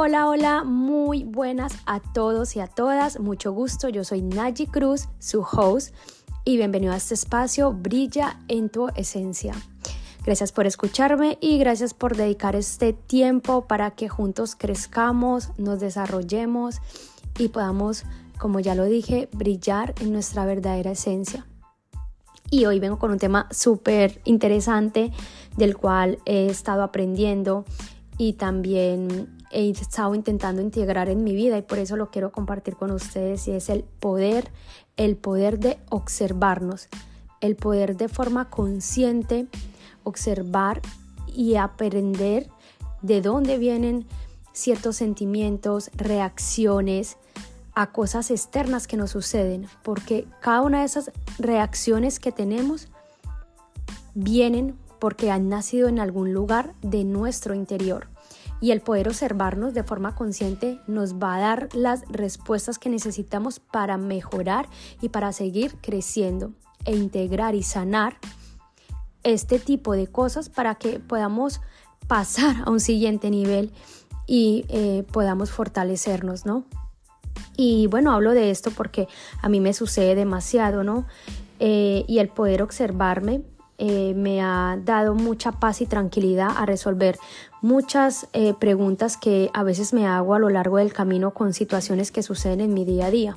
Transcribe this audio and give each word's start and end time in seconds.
Hola, 0.00 0.28
hola, 0.28 0.62
muy 0.62 1.24
buenas 1.24 1.72
a 1.84 1.98
todos 1.98 2.54
y 2.54 2.60
a 2.60 2.68
todas. 2.68 3.18
Mucho 3.18 3.50
gusto, 3.50 3.88
yo 3.88 4.04
soy 4.04 4.22
Naji 4.22 4.68
Cruz, 4.68 5.08
su 5.18 5.40
host, 5.40 5.92
y 6.44 6.56
bienvenido 6.56 6.92
a 6.92 6.98
este 6.98 7.14
espacio 7.14 7.72
Brilla 7.72 8.38
en 8.46 8.68
tu 8.68 8.86
esencia. 8.94 9.54
Gracias 10.24 10.52
por 10.52 10.68
escucharme 10.68 11.36
y 11.40 11.58
gracias 11.58 11.94
por 11.94 12.16
dedicar 12.16 12.54
este 12.54 12.92
tiempo 12.92 13.66
para 13.66 13.90
que 13.90 14.08
juntos 14.08 14.54
crezcamos, 14.54 15.50
nos 15.58 15.80
desarrollemos 15.80 16.76
y 17.36 17.48
podamos, 17.48 18.04
como 18.38 18.60
ya 18.60 18.76
lo 18.76 18.84
dije, 18.84 19.28
brillar 19.32 19.96
en 20.00 20.12
nuestra 20.12 20.46
verdadera 20.46 20.92
esencia. 20.92 21.44
Y 22.52 22.66
hoy 22.66 22.78
vengo 22.78 23.00
con 23.00 23.10
un 23.10 23.18
tema 23.18 23.48
súper 23.50 24.20
interesante 24.24 25.10
del 25.56 25.76
cual 25.76 26.20
he 26.24 26.46
estado 26.46 26.84
aprendiendo 26.84 27.64
y 28.16 28.34
también 28.34 29.37
he 29.50 29.70
estado 29.70 30.14
intentando 30.14 30.60
integrar 30.60 31.08
en 31.08 31.24
mi 31.24 31.34
vida 31.34 31.56
y 31.58 31.62
por 31.62 31.78
eso 31.78 31.96
lo 31.96 32.10
quiero 32.10 32.32
compartir 32.32 32.76
con 32.76 32.90
ustedes 32.90 33.48
y 33.48 33.52
es 33.52 33.68
el 33.68 33.84
poder, 33.84 34.50
el 34.96 35.16
poder 35.16 35.58
de 35.58 35.78
observarnos, 35.88 36.88
el 37.40 37.56
poder 37.56 37.96
de 37.96 38.08
forma 38.08 38.50
consciente 38.50 39.46
observar 40.04 40.80
y 41.26 41.56
aprender 41.56 42.48
de 43.02 43.20
dónde 43.20 43.58
vienen 43.58 44.06
ciertos 44.52 44.96
sentimientos, 44.96 45.90
reacciones 45.94 47.16
a 47.74 47.92
cosas 47.92 48.30
externas 48.32 48.88
que 48.88 48.96
nos 48.96 49.12
suceden, 49.12 49.68
porque 49.84 50.26
cada 50.40 50.62
una 50.62 50.80
de 50.80 50.86
esas 50.86 51.12
reacciones 51.38 52.18
que 52.18 52.32
tenemos 52.32 52.88
vienen 54.14 54.76
porque 54.98 55.30
han 55.30 55.48
nacido 55.48 55.86
en 55.86 56.00
algún 56.00 56.32
lugar 56.32 56.74
de 56.82 57.04
nuestro 57.04 57.54
interior 57.54 58.08
y 58.60 58.72
el 58.72 58.80
poder 58.80 59.08
observarnos 59.08 59.74
de 59.74 59.84
forma 59.84 60.14
consciente 60.14 60.80
nos 60.86 61.14
va 61.14 61.36
a 61.36 61.40
dar 61.40 61.68
las 61.74 62.02
respuestas 62.08 62.78
que 62.78 62.88
necesitamos 62.88 63.60
para 63.60 63.96
mejorar 63.96 64.68
y 65.00 65.10
para 65.10 65.32
seguir 65.32 65.76
creciendo 65.80 66.52
e 66.84 66.96
integrar 66.96 67.54
y 67.54 67.62
sanar 67.62 68.18
este 69.22 69.58
tipo 69.58 69.92
de 69.92 70.06
cosas 70.06 70.48
para 70.48 70.76
que 70.76 71.00
podamos 71.00 71.60
pasar 72.06 72.56
a 72.64 72.70
un 72.70 72.80
siguiente 72.80 73.30
nivel 73.30 73.72
y 74.26 74.64
eh, 74.68 75.04
podamos 75.10 75.50
fortalecernos, 75.50 76.46
¿no? 76.46 76.64
Y 77.56 77.86
bueno, 77.88 78.12
hablo 78.12 78.32
de 78.32 78.50
esto 78.50 78.70
porque 78.70 79.08
a 79.42 79.48
mí 79.48 79.60
me 79.60 79.72
sucede 79.72 80.14
demasiado, 80.14 80.84
¿no? 80.84 81.06
Eh, 81.60 82.04
y 82.06 82.18
el 82.18 82.28
poder 82.28 82.62
observarme 82.62 83.42
eh, 83.78 84.12
me 84.14 84.40
ha 84.42 84.78
dado 84.84 85.14
mucha 85.14 85.52
paz 85.52 85.80
y 85.80 85.86
tranquilidad 85.86 86.50
a 86.56 86.66
resolver 86.66 87.18
muchas 87.60 88.28
eh, 88.32 88.54
preguntas 88.58 89.16
que 89.16 89.50
a 89.54 89.62
veces 89.62 89.92
me 89.92 90.06
hago 90.06 90.34
a 90.34 90.38
lo 90.38 90.48
largo 90.48 90.78
del 90.78 90.92
camino 90.92 91.32
con 91.34 91.54
situaciones 91.54 92.12
que 92.12 92.22
suceden 92.22 92.60
en 92.60 92.74
mi 92.74 92.84
día 92.84 93.06
a 93.06 93.10
día. 93.10 93.36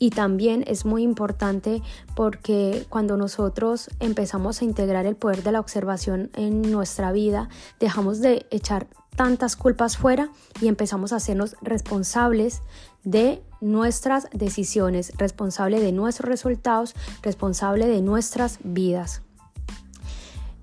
Y 0.00 0.10
también 0.10 0.64
es 0.68 0.84
muy 0.84 1.02
importante 1.02 1.82
porque 2.14 2.86
cuando 2.88 3.16
nosotros 3.16 3.90
empezamos 3.98 4.62
a 4.62 4.64
integrar 4.64 5.06
el 5.06 5.16
poder 5.16 5.42
de 5.42 5.52
la 5.52 5.60
observación 5.60 6.30
en 6.34 6.62
nuestra 6.70 7.10
vida, 7.10 7.48
dejamos 7.80 8.20
de 8.20 8.46
echar 8.50 8.86
tantas 9.16 9.56
culpas 9.56 9.96
fuera 9.96 10.30
y 10.60 10.68
empezamos 10.68 11.12
a 11.12 11.16
hacernos 11.16 11.56
responsables 11.60 12.62
de 13.02 13.42
nuestras 13.60 14.28
decisiones, 14.32 15.12
responsable 15.18 15.80
de 15.80 15.90
nuestros 15.90 16.28
resultados, 16.28 16.94
responsable 17.22 17.88
de 17.88 18.00
nuestras 18.00 18.60
vidas. 18.62 19.22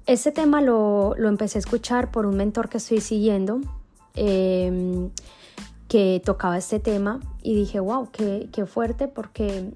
Este 0.06 0.32
tema 0.32 0.62
lo, 0.62 1.16
empecé 1.18 1.58
a 1.58 1.60
escuchar 1.60 2.12
por 2.12 2.28
un 2.28 2.38
mentor 2.38 2.70
que 2.70 2.78
estoy 2.78 3.02
siguiendo 3.02 3.62
em, 4.14 5.10
que 5.88 6.22
tocaba 6.24 6.60
este 6.60 6.80
tema 6.80 7.22
y 7.42 7.56
dije, 7.56 7.80
wow, 7.80 8.10
qué, 8.12 8.48
qué 8.52 8.68
fuerte 8.68 9.08
porque 9.08 9.72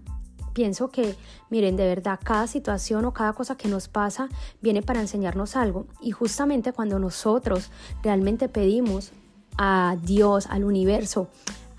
pienso 0.53 0.89
que, 0.89 1.15
miren, 1.49 1.75
de 1.77 1.87
verdad, 1.87 2.19
cada 2.23 2.45
situación 2.45 3.05
o 3.05 3.13
cada 3.13 3.33
cosa 3.33 3.55
que 3.55 3.67
nos 3.67 3.87
pasa 3.87 4.29
viene 4.61 4.83
para 4.83 5.01
enseñarnos 5.01 5.55
algo. 5.55 5.87
Y 5.99 6.11
justamente 6.11 6.73
cuando 6.73 6.99
nosotros 6.99 7.71
realmente 8.03 8.49
pedimos 8.49 9.11
a 9.57 9.97
Dios, 10.03 10.45
al 10.47 10.63
universo, 10.63 11.27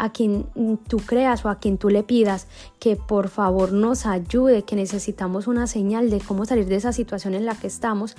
a 0.00 0.10
quien 0.12 0.46
tú 0.88 0.96
creas 0.96 1.44
o 1.44 1.50
a 1.50 1.58
quien 1.58 1.76
tú 1.76 1.90
le 1.90 2.02
pidas 2.02 2.46
que 2.78 2.96
por 2.96 3.28
favor 3.28 3.72
nos 3.72 4.06
ayude, 4.06 4.62
que 4.62 4.74
necesitamos 4.74 5.46
una 5.46 5.66
señal 5.66 6.08
de 6.08 6.20
cómo 6.20 6.46
salir 6.46 6.64
de 6.66 6.76
esa 6.76 6.94
situación 6.94 7.34
en 7.34 7.44
la 7.44 7.54
que 7.54 7.66
estamos, 7.66 8.16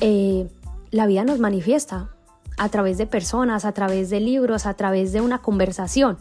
eh, 0.00 0.48
la 0.90 1.06
vida 1.06 1.24
nos 1.24 1.38
manifiesta 1.38 2.10
a 2.58 2.68
través 2.68 2.98
de 2.98 3.06
personas, 3.06 3.64
a 3.64 3.72
través 3.72 4.10
de 4.10 4.20
libros, 4.20 4.66
a 4.66 4.74
través 4.74 5.12
de 5.12 5.20
una 5.20 5.38
conversación 5.42 6.18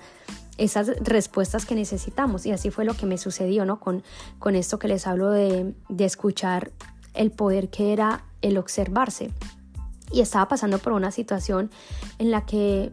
esas 0.58 0.88
respuestas 1.02 1.66
que 1.66 1.75
necesitamos. 1.75 2.46
Y 2.46 2.52
así 2.52 2.72
fue 2.72 2.86
lo 2.86 2.94
que 2.94 3.06
me 3.06 3.18
sucedió, 3.18 3.66
¿no? 3.66 3.80
Con, 3.80 4.04
con 4.40 4.56
esto 4.56 4.80
que 4.80 4.88
les 4.88 5.08
hablo 5.08 5.31
de, 5.31 5.75
de 5.90 6.06
escuchar 6.06 6.72
el 7.14 7.31
poder 7.31 7.70
que 7.70 7.94
era 7.94 8.24
el 8.42 8.58
observarse. 8.58 9.31
Y 10.12 10.22
estaba 10.22 10.48
pasando 10.48 10.80
por 10.80 10.94
una 10.94 11.12
situación 11.12 11.72
en 12.20 12.31
la 12.31 12.46
que 12.46 12.92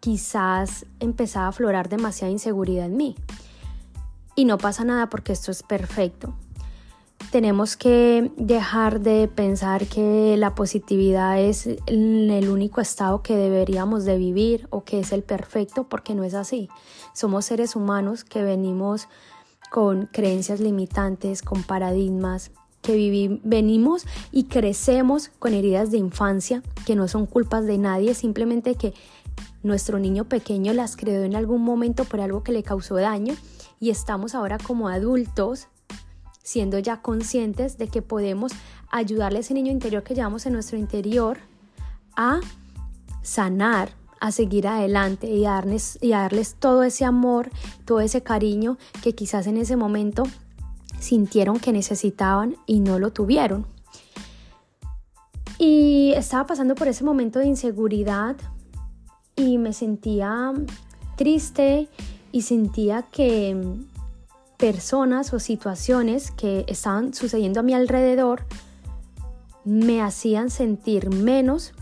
quizás 0.00 0.86
empezaba 0.98 1.46
a 1.46 1.50
aflorar 1.50 1.88
demasiada 1.88 2.30
inseguridad 2.30 2.86
en 2.86 2.96
mí. 2.96 3.16
Y 4.34 4.44
no 4.44 4.58
pasa 4.58 4.84
nada 4.84 5.08
porque 5.08 5.32
esto 5.32 5.50
es 5.50 5.62
perfecto. 5.62 6.34
Tenemos 7.30 7.76
que 7.76 8.32
dejar 8.36 9.00
de 9.00 9.28
pensar 9.28 9.86
que 9.86 10.36
la 10.36 10.56
positividad 10.56 11.40
es 11.40 11.68
el 11.86 12.48
único 12.50 12.80
estado 12.80 13.22
que 13.22 13.36
deberíamos 13.36 14.04
de 14.04 14.18
vivir 14.18 14.66
o 14.70 14.82
que 14.82 14.98
es 14.98 15.12
el 15.12 15.22
perfecto, 15.22 15.84
porque 15.84 16.16
no 16.16 16.24
es 16.24 16.34
así. 16.34 16.68
Somos 17.12 17.44
seres 17.44 17.76
humanos 17.76 18.24
que 18.24 18.42
venimos 18.42 19.06
con 19.70 20.06
creencias 20.06 20.58
limitantes, 20.58 21.42
con 21.42 21.62
paradigmas, 21.62 22.50
que 22.82 23.40
venimos 23.44 24.06
y 24.32 24.44
crecemos 24.44 25.28
con 25.38 25.54
heridas 25.54 25.90
de 25.90 25.98
infancia 25.98 26.62
que 26.84 26.96
no 26.96 27.06
son 27.06 27.26
culpas 27.26 27.64
de 27.66 27.78
nadie, 27.78 28.14
simplemente 28.14 28.74
que 28.74 28.92
nuestro 29.62 29.98
niño 29.98 30.24
pequeño 30.24 30.72
las 30.72 30.96
creó 30.96 31.22
en 31.22 31.36
algún 31.36 31.62
momento 31.62 32.04
por 32.04 32.20
algo 32.20 32.42
que 32.42 32.52
le 32.52 32.62
causó 32.62 32.96
daño 32.96 33.34
y 33.78 33.90
estamos 33.90 34.34
ahora 34.34 34.58
como 34.58 34.88
adultos 34.88 35.68
siendo 36.42 36.78
ya 36.78 37.02
conscientes 37.02 37.78
de 37.78 37.88
que 37.88 38.02
podemos 38.02 38.52
ayudarle 38.90 39.38
a 39.38 39.40
ese 39.40 39.54
niño 39.54 39.72
interior 39.72 40.02
que 40.02 40.14
llevamos 40.14 40.46
en 40.46 40.52
nuestro 40.52 40.78
interior 40.78 41.38
a 42.16 42.40
sanar, 43.22 43.90
a 44.20 44.32
seguir 44.32 44.66
adelante 44.66 45.28
y 45.28 45.42
darles, 45.42 45.98
y 46.00 46.10
darles 46.10 46.54
todo 46.54 46.82
ese 46.82 47.04
amor, 47.04 47.50
todo 47.84 48.00
ese 48.00 48.22
cariño 48.22 48.78
que 49.02 49.14
quizás 49.14 49.46
en 49.46 49.56
ese 49.56 49.76
momento 49.76 50.24
sintieron 50.98 51.58
que 51.58 51.72
necesitaban 51.72 52.56
y 52.66 52.80
no 52.80 52.98
lo 52.98 53.12
tuvieron. 53.12 53.66
Y 55.58 56.12
estaba 56.16 56.46
pasando 56.46 56.74
por 56.74 56.88
ese 56.88 57.04
momento 57.04 57.38
de 57.38 57.46
inseguridad, 57.46 58.36
y 59.36 59.58
me 59.58 59.72
sentía 59.72 60.52
triste 61.16 61.88
y 62.32 62.42
sentía 62.42 63.02
que 63.02 63.56
personas 64.60 65.32
o 65.32 65.40
situaciones 65.40 66.30
que 66.30 66.64
estaban 66.68 67.14
sucediendo 67.14 67.60
a 67.60 67.62
mi 67.62 67.72
alrededor 67.72 68.44
me 69.64 70.02
hacían 70.02 70.50
sentir 70.50 71.08
menos 71.10 71.72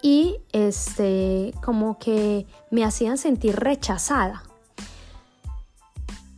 y 0.00 0.36
este 0.52 1.52
como 1.64 1.98
que 1.98 2.46
me 2.70 2.84
hacían 2.84 3.18
sentir 3.18 3.56
rechazada. 3.56 4.44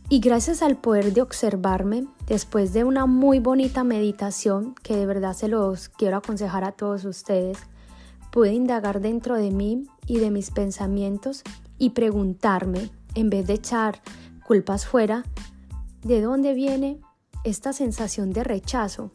Y 0.09 0.21
gracias 0.21 0.61
al 0.61 0.77
poder 0.77 1.13
de 1.13 1.21
observarme, 1.21 2.07
después 2.27 2.71
de 2.71 2.85
una 2.85 3.05
muy 3.05 3.39
bonita 3.39 3.83
meditación 3.83 4.73
que 4.81 4.95
de 4.95 5.05
verdad 5.05 5.33
se 5.33 5.49
los 5.49 5.89
quiero 5.89 6.17
aconsejar 6.17 6.63
a 6.63 6.71
todos 6.71 7.03
ustedes, 7.03 7.57
pude 8.31 8.53
indagar 8.53 9.01
dentro 9.01 9.35
de 9.35 9.51
mí 9.51 9.83
y 10.05 10.19
de 10.19 10.31
mis 10.31 10.49
pensamientos 10.49 11.43
y 11.77 11.89
preguntarme, 11.89 12.89
en 13.15 13.29
vez 13.29 13.47
de 13.47 13.55
echar 13.55 14.01
culpas 14.47 14.85
fuera, 14.85 15.25
¿de 16.03 16.21
dónde 16.21 16.53
viene 16.53 17.01
esta 17.43 17.73
sensación 17.73 18.31
de 18.31 18.45
rechazo? 18.45 19.11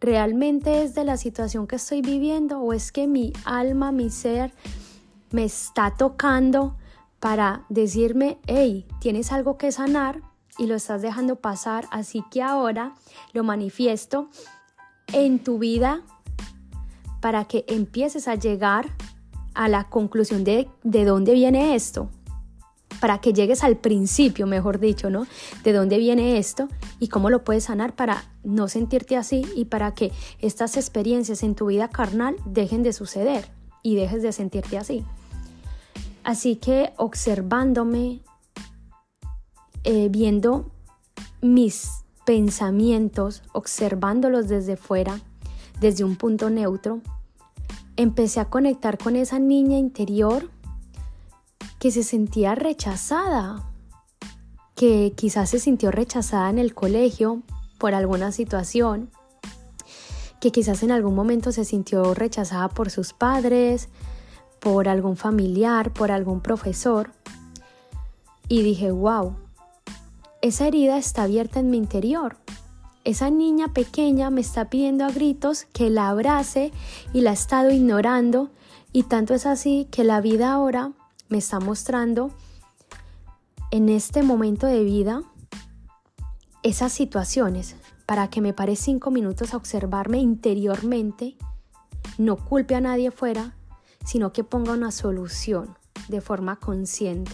¿Realmente 0.00 0.84
es 0.84 0.94
de 0.94 1.04
la 1.04 1.16
situación 1.16 1.66
que 1.66 1.76
estoy 1.76 2.00
viviendo 2.00 2.60
o 2.60 2.72
es 2.72 2.92
que 2.92 3.08
mi 3.08 3.32
alma, 3.44 3.90
mi 3.90 4.08
ser, 4.08 4.54
me 5.32 5.44
está 5.44 5.94
tocando 5.96 6.76
para 7.18 7.64
decirme, 7.68 8.38
hey, 8.46 8.86
tienes 9.00 9.32
algo 9.32 9.58
que 9.58 9.72
sanar 9.72 10.22
y 10.58 10.66
lo 10.66 10.76
estás 10.76 11.02
dejando 11.02 11.36
pasar, 11.36 11.86
así 11.90 12.24
que 12.30 12.42
ahora 12.42 12.94
lo 13.32 13.42
manifiesto 13.42 14.28
en 15.12 15.42
tu 15.42 15.58
vida 15.58 16.02
para 17.20 17.46
que 17.46 17.64
empieces 17.66 18.28
a 18.28 18.36
llegar 18.36 18.90
a 19.54 19.68
la 19.68 19.88
conclusión 19.88 20.44
de, 20.44 20.68
de 20.84 21.04
dónde 21.04 21.34
viene 21.34 21.74
esto, 21.74 22.10
para 23.02 23.18
que 23.18 23.32
llegues 23.32 23.64
al 23.64 23.76
principio, 23.78 24.46
mejor 24.46 24.78
dicho, 24.78 25.10
¿no? 25.10 25.26
De 25.64 25.72
dónde 25.72 25.98
viene 25.98 26.38
esto 26.38 26.68
y 27.00 27.08
cómo 27.08 27.30
lo 27.30 27.42
puedes 27.42 27.64
sanar 27.64 27.96
para 27.96 28.26
no 28.44 28.68
sentirte 28.68 29.16
así 29.16 29.44
y 29.56 29.64
para 29.64 29.92
que 29.92 30.12
estas 30.38 30.76
experiencias 30.76 31.42
en 31.42 31.56
tu 31.56 31.66
vida 31.66 31.88
carnal 31.88 32.36
dejen 32.46 32.84
de 32.84 32.92
suceder 32.92 33.50
y 33.82 33.96
dejes 33.96 34.22
de 34.22 34.30
sentirte 34.30 34.78
así. 34.78 35.04
Así 36.22 36.54
que 36.54 36.92
observándome, 36.96 38.20
eh, 39.82 40.08
viendo 40.08 40.70
mis 41.40 42.04
pensamientos, 42.24 43.42
observándolos 43.52 44.46
desde 44.46 44.76
fuera, 44.76 45.18
desde 45.80 46.04
un 46.04 46.14
punto 46.14 46.50
neutro, 46.50 47.00
empecé 47.96 48.38
a 48.38 48.44
conectar 48.44 48.96
con 48.96 49.16
esa 49.16 49.40
niña 49.40 49.76
interior 49.76 50.48
que 51.82 51.90
se 51.90 52.04
sentía 52.04 52.54
rechazada, 52.54 53.68
que 54.76 55.14
quizás 55.16 55.50
se 55.50 55.58
sintió 55.58 55.90
rechazada 55.90 56.48
en 56.48 56.60
el 56.60 56.74
colegio 56.74 57.42
por 57.76 57.92
alguna 57.92 58.30
situación, 58.30 59.10
que 60.40 60.52
quizás 60.52 60.84
en 60.84 60.92
algún 60.92 61.16
momento 61.16 61.50
se 61.50 61.64
sintió 61.64 62.14
rechazada 62.14 62.68
por 62.68 62.90
sus 62.90 63.12
padres, 63.12 63.88
por 64.60 64.88
algún 64.88 65.16
familiar, 65.16 65.92
por 65.92 66.12
algún 66.12 66.40
profesor. 66.40 67.10
Y 68.46 68.62
dije, 68.62 68.92
wow, 68.92 69.34
esa 70.40 70.68
herida 70.68 70.98
está 70.98 71.24
abierta 71.24 71.58
en 71.58 71.70
mi 71.70 71.78
interior. 71.78 72.36
Esa 73.02 73.28
niña 73.28 73.72
pequeña 73.74 74.30
me 74.30 74.40
está 74.40 74.70
pidiendo 74.70 75.04
a 75.04 75.10
gritos 75.10 75.64
que 75.72 75.90
la 75.90 76.10
abrace 76.10 76.70
y 77.12 77.22
la 77.22 77.30
he 77.30 77.34
estado 77.34 77.72
ignorando 77.72 78.50
y 78.92 79.02
tanto 79.02 79.34
es 79.34 79.46
así 79.46 79.88
que 79.90 80.04
la 80.04 80.20
vida 80.20 80.52
ahora 80.52 80.92
me 81.32 81.38
está 81.38 81.60
mostrando 81.60 82.30
en 83.70 83.88
este 83.88 84.22
momento 84.22 84.66
de 84.66 84.84
vida 84.84 85.22
esas 86.62 86.92
situaciones 86.92 87.74
para 88.04 88.28
que 88.28 88.42
me 88.42 88.52
pare 88.52 88.76
cinco 88.76 89.10
minutos 89.10 89.54
a 89.54 89.56
observarme 89.56 90.18
interiormente, 90.18 91.38
no 92.18 92.36
culpe 92.36 92.74
a 92.74 92.82
nadie 92.82 93.10
fuera, 93.10 93.56
sino 94.04 94.34
que 94.34 94.44
ponga 94.44 94.74
una 94.74 94.90
solución 94.90 95.74
de 96.08 96.20
forma 96.20 96.56
consciente. 96.56 97.32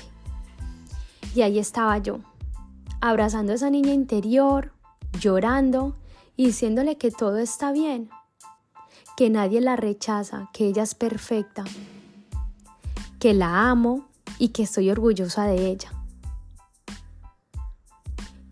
Y 1.34 1.42
ahí 1.42 1.58
estaba 1.58 1.98
yo, 1.98 2.20
abrazando 3.00 3.50
a 3.50 3.56
esa 3.56 3.68
niña 3.68 3.92
interior, 3.92 4.72
llorando 5.18 5.96
y 6.36 6.46
diciéndole 6.46 6.98
que 6.98 7.10
todo 7.10 7.38
está 7.38 7.72
bien, 7.72 8.10
que 9.16 9.28
nadie 9.28 9.60
la 9.60 9.74
rechaza, 9.74 10.50
que 10.52 10.68
ella 10.68 10.84
es 10.84 10.94
perfecta, 10.94 11.64
que 13.18 13.34
la 13.34 13.70
amo 13.70 14.08
y 14.38 14.48
que 14.48 14.62
estoy 14.62 14.90
orgullosa 14.90 15.46
de 15.46 15.66
ella. 15.66 15.92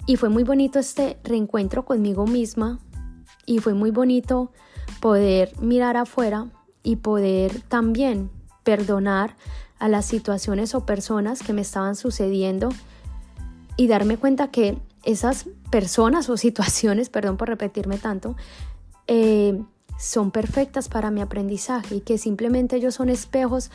Y 0.07 0.17
fue 0.17 0.29
muy 0.29 0.45
bonito 0.45 0.79
este 0.79 1.19
reencuentro 1.25 1.85
conmigo 1.85 2.27
misma 2.27 2.79
y 3.45 3.59
fue 3.59 3.75
muy 3.75 3.91
bonito 3.91 4.53
poder 5.01 5.53
mirar 5.61 5.97
afuera 5.97 6.47
y 6.83 6.97
poder 6.97 7.61
también 7.63 8.31
perdonar 8.63 9.37
a 9.79 9.89
las 9.89 10.07
situaciones 10.07 10.75
o 10.75 10.87
personas 10.87 11.43
que 11.43 11.53
me 11.53 11.61
estaban 11.61 11.97
sucediendo 11.97 12.69
y 13.77 13.89
darme 13.89 14.17
cuenta 14.17 14.51
que 14.51 14.79
esas 15.05 15.47
personas 15.71 16.29
o 16.31 16.37
situaciones, 16.37 17.09
perdón 17.11 17.37
por 17.37 17.49
repetirme 17.49 17.99
tanto, 17.99 18.37
eh, 19.07 19.61
son 19.99 20.31
perfectas 20.31 20.89
para 20.89 21.11
mi 21.11 21.21
aprendizaje 21.21 21.97
y 21.97 22.01
que 22.01 22.19
simplemente 22.19 22.77
ellos 22.77 22.95
son 22.95 23.09
espejos 23.09 23.71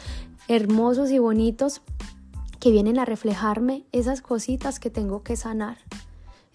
hermosos 0.51 1.12
y 1.12 1.18
bonitos 1.18 1.81
que 2.59 2.71
vienen 2.71 3.00
a 3.00 3.06
reflejarme 3.06 3.86
esas 3.94 4.21
cositas 4.21 4.81
que 4.81 4.89
tengo 4.89 5.24
que 5.24 5.38
sanar, 5.38 5.77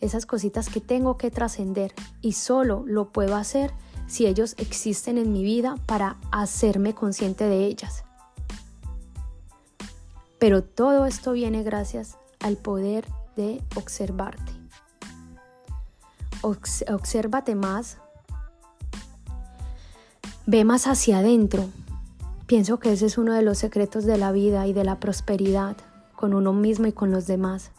esas 0.02 0.26
cositas 0.26 0.68
que 0.68 0.82
tengo 0.82 1.16
que 1.16 1.30
trascender 1.30 1.94
y 2.20 2.32
solo 2.32 2.84
lo 2.86 3.10
puedo 3.10 3.36
hacer 3.36 3.72
si 4.06 4.26
ellos 4.26 4.54
existen 4.58 5.16
en 5.16 5.32
mi 5.32 5.42
vida 5.42 5.76
para 5.86 6.18
hacerme 6.30 6.94
consciente 6.94 7.44
de 7.44 7.64
ellas. 7.64 8.04
Pero 10.38 10.62
todo 10.62 11.06
esto 11.06 11.32
viene 11.32 11.62
gracias 11.62 12.18
al 12.40 12.58
poder 12.58 13.06
de 13.34 13.62
observarte. 13.76 14.52
obsérvate 16.42 17.54
más. 17.54 17.96
Ve 20.44 20.64
más 20.66 20.86
hacia 20.86 21.20
adentro. 21.20 21.64
Pienso 22.46 22.78
que 22.78 22.92
ese 22.92 23.06
es 23.06 23.18
uno 23.18 23.32
de 23.32 23.42
los 23.42 23.58
secretos 23.58 24.04
de 24.04 24.18
la 24.18 24.30
vida 24.30 24.68
y 24.68 24.72
de 24.72 24.84
la 24.84 25.00
prosperidad 25.00 25.76
con 26.14 26.32
uno 26.32 26.52
mismo 26.52 26.86
y 26.86 26.92
con 26.92 27.10
los 27.10 27.26
demás. 27.26 27.72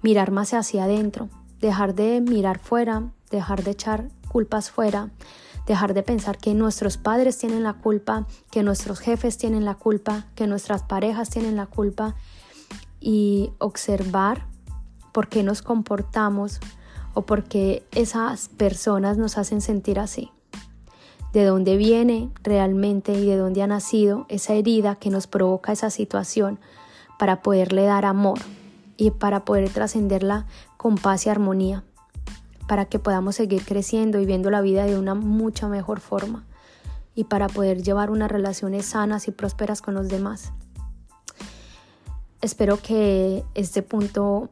Mirar 0.00 0.30
más 0.30 0.54
hacia 0.54 0.84
adentro, 0.84 1.28
dejar 1.60 1.96
de 1.96 2.20
mirar 2.20 2.60
fuera, 2.60 3.10
dejar 3.32 3.64
de 3.64 3.72
echar 3.72 4.08
culpas 4.28 4.70
fuera, 4.70 5.10
dejar 5.66 5.92
de 5.92 6.04
pensar 6.04 6.38
que 6.38 6.54
nuestros 6.54 6.98
padres 6.98 7.36
tienen 7.38 7.64
la 7.64 7.74
culpa, 7.74 8.28
que 8.52 8.62
nuestros 8.62 9.00
jefes 9.00 9.38
tienen 9.38 9.64
la 9.64 9.74
culpa, 9.74 10.26
que 10.36 10.46
nuestras 10.46 10.84
parejas 10.84 11.28
tienen 11.28 11.56
la 11.56 11.66
culpa 11.66 12.14
y 13.00 13.50
observar 13.58 14.46
por 15.12 15.28
qué 15.28 15.42
nos 15.42 15.62
comportamos 15.62 16.60
o 17.14 17.22
por 17.22 17.42
qué 17.42 17.84
esas 17.90 18.50
personas 18.50 19.18
nos 19.18 19.36
hacen 19.36 19.60
sentir 19.60 19.98
así. 19.98 20.30
De 21.36 21.44
dónde 21.44 21.76
viene 21.76 22.30
realmente 22.42 23.12
y 23.12 23.26
de 23.26 23.36
dónde 23.36 23.60
ha 23.60 23.66
nacido 23.66 24.24
esa 24.30 24.54
herida 24.54 24.94
que 24.94 25.10
nos 25.10 25.26
provoca 25.26 25.70
esa 25.70 25.90
situación 25.90 26.58
para 27.18 27.42
poderle 27.42 27.82
dar 27.82 28.06
amor 28.06 28.38
y 28.96 29.10
para 29.10 29.44
poder 29.44 29.68
trascenderla 29.68 30.46
con 30.78 30.94
paz 30.94 31.26
y 31.26 31.28
armonía, 31.28 31.84
para 32.66 32.86
que 32.86 32.98
podamos 32.98 33.36
seguir 33.36 33.66
creciendo 33.66 34.18
y 34.18 34.24
viendo 34.24 34.50
la 34.50 34.62
vida 34.62 34.86
de 34.86 34.98
una 34.98 35.14
mucha 35.14 35.68
mejor 35.68 36.00
forma 36.00 36.46
y 37.14 37.24
para 37.24 37.48
poder 37.48 37.82
llevar 37.82 38.10
unas 38.10 38.30
relaciones 38.30 38.86
sanas 38.86 39.28
y 39.28 39.30
prósperas 39.30 39.82
con 39.82 39.92
los 39.92 40.08
demás. 40.08 40.54
Espero 42.40 42.80
que 42.80 43.44
este 43.52 43.82
punto 43.82 44.48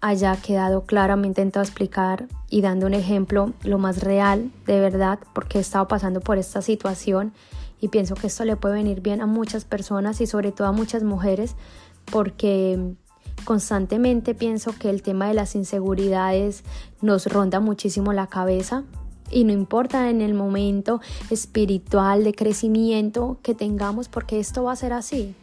haya 0.00 0.36
quedado 0.36 0.84
claramente 0.84 1.40
intentado 1.40 1.64
explicar 1.64 2.28
y 2.48 2.60
dando 2.60 2.86
un 2.86 2.94
ejemplo 2.94 3.52
lo 3.64 3.78
más 3.78 4.02
real 4.02 4.50
de 4.66 4.80
verdad 4.80 5.18
porque 5.34 5.58
he 5.58 5.60
estado 5.60 5.88
pasando 5.88 6.20
por 6.20 6.38
esta 6.38 6.62
situación 6.62 7.32
y 7.80 7.88
pienso 7.88 8.14
que 8.14 8.28
esto 8.28 8.44
le 8.44 8.56
puede 8.56 8.74
venir 8.74 9.00
bien 9.00 9.20
a 9.20 9.26
muchas 9.26 9.64
personas 9.64 10.20
y 10.20 10.26
sobre 10.26 10.52
todo 10.52 10.68
a 10.68 10.72
muchas 10.72 11.02
mujeres 11.02 11.56
porque 12.10 12.94
constantemente 13.44 14.34
pienso 14.34 14.72
que 14.78 14.90
el 14.90 15.02
tema 15.02 15.28
de 15.28 15.34
las 15.34 15.54
inseguridades 15.54 16.64
nos 17.02 17.26
ronda 17.26 17.60
muchísimo 17.60 18.12
la 18.12 18.28
cabeza 18.28 18.84
y 19.30 19.44
no 19.44 19.52
importa 19.52 20.10
en 20.10 20.20
el 20.20 20.34
momento 20.34 21.00
espiritual 21.30 22.24
de 22.24 22.34
crecimiento 22.34 23.38
que 23.42 23.54
tengamos 23.54 24.08
porque 24.08 24.38
esto 24.38 24.64
va 24.64 24.72
a 24.72 24.76
ser 24.76 24.92
así 24.92 25.34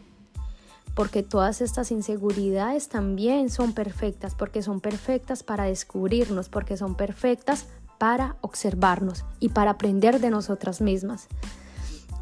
porque 0.96 1.24
todas 1.24 1.62
estas 1.62 1.92
inseguridades 1.92 2.88
también 2.88 3.50
son 3.50 3.74
perfectas, 3.74 4.34
porque 4.34 4.62
son 4.62 4.80
perfectas 4.80 5.44
para 5.44 5.66
descubrirnos, 5.66 6.48
porque 6.48 6.78
son 6.78 6.96
perfectas 6.96 7.68
para 7.98 8.38
observarnos 8.42 9.26
y 9.40 9.50
para 9.50 9.72
aprender 9.72 10.22
de 10.22 10.30
nosotras 10.30 10.80
mismas. 10.82 11.28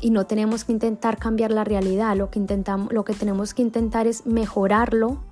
Y 0.02 0.10
no 0.10 0.26
tenemos 0.26 0.66
que 0.66 0.74
intentar 0.74 1.18
cambiar 1.18 1.52
la 1.52 1.64
realidad, 1.64 2.18
lo 2.18 2.32
que, 2.32 2.40
intentamos, 2.40 2.92
lo 2.92 3.06
que 3.06 3.14
tenemos 3.14 3.54
que 3.54 3.62
intentar 3.62 4.08
es 4.08 4.26
mejorarlo 4.26 5.24